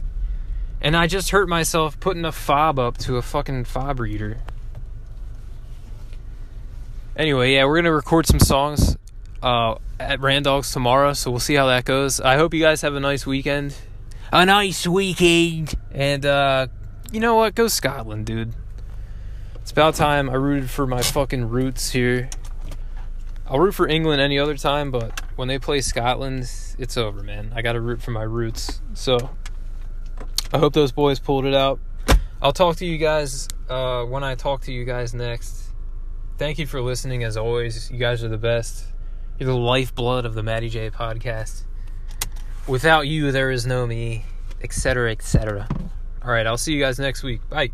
and 0.80 0.96
i 0.96 1.06
just 1.06 1.30
hurt 1.30 1.48
myself 1.48 1.98
putting 1.98 2.24
a 2.24 2.32
fob 2.32 2.78
up 2.78 2.96
to 2.96 3.16
a 3.16 3.22
fucking 3.22 3.64
fob 3.64 3.98
reader 4.00 4.38
anyway, 7.16 7.54
yeah, 7.54 7.64
we're 7.64 7.76
gonna 7.76 7.92
record 7.92 8.26
some 8.26 8.40
songs 8.40 8.96
uh, 9.42 9.76
at 9.98 10.20
Randolph's 10.20 10.72
tomorrow, 10.72 11.12
so 11.12 11.30
we'll 11.30 11.40
see 11.40 11.54
how 11.54 11.66
that 11.66 11.84
goes. 11.84 12.20
I 12.20 12.36
hope 12.36 12.54
you 12.54 12.60
guys 12.60 12.82
have 12.82 12.94
a 12.94 13.00
nice 13.00 13.26
weekend. 13.26 13.74
A 14.32 14.44
nice 14.44 14.86
weekend, 14.86 15.74
and 15.92 16.26
uh, 16.26 16.66
you 17.12 17.20
know 17.20 17.36
what? 17.36 17.54
Go 17.54 17.68
Scotland, 17.68 18.26
dude. 18.26 18.52
It's 19.64 19.72
about 19.72 19.96
time 19.96 20.30
I 20.30 20.34
rooted 20.34 20.70
for 20.70 20.86
my 20.86 21.02
fucking 21.02 21.48
roots 21.48 21.90
here. 21.90 22.30
I'll 23.48 23.58
root 23.58 23.72
for 23.72 23.88
England 23.88 24.20
any 24.20 24.38
other 24.38 24.56
time, 24.56 24.92
but 24.92 25.20
when 25.34 25.48
they 25.48 25.58
play 25.58 25.80
Scotland, 25.80 26.48
it's 26.78 26.96
over, 26.96 27.24
man. 27.24 27.52
I 27.52 27.62
got 27.62 27.72
to 27.72 27.80
root 27.80 28.00
for 28.00 28.12
my 28.12 28.22
roots. 28.22 28.80
So 28.94 29.30
I 30.52 30.58
hope 30.58 30.72
those 30.72 30.92
boys 30.92 31.18
pulled 31.18 31.46
it 31.46 31.54
out. 31.54 31.80
I'll 32.40 32.52
talk 32.52 32.76
to 32.76 32.86
you 32.86 32.98
guys 32.98 33.48
uh, 33.68 34.04
when 34.04 34.22
I 34.22 34.36
talk 34.36 34.60
to 34.62 34.72
you 34.72 34.84
guys 34.84 35.14
next 35.14 35.64
thank 36.38 36.58
you 36.58 36.66
for 36.66 36.80
listening 36.80 37.24
as 37.24 37.36
always. 37.36 37.90
You 37.90 37.98
guys 37.98 38.24
are 38.24 38.28
the 38.28 38.38
best. 38.38 38.86
You're 39.38 39.48
the 39.48 39.56
lifeblood 39.56 40.24
of 40.24 40.34
the 40.34 40.42
Matty 40.42 40.68
J 40.68 40.90
podcast. 40.90 41.62
Without 42.66 43.06
you, 43.06 43.32
there 43.32 43.50
is 43.50 43.66
no 43.66 43.86
me, 43.86 44.24
etc., 44.62 45.12
etc. 45.12 45.68
All 46.22 46.30
right, 46.30 46.46
I'll 46.46 46.58
see 46.58 46.72
you 46.72 46.80
guys 46.80 46.98
next 46.98 47.22
week. 47.22 47.46
Bye. 47.48 47.70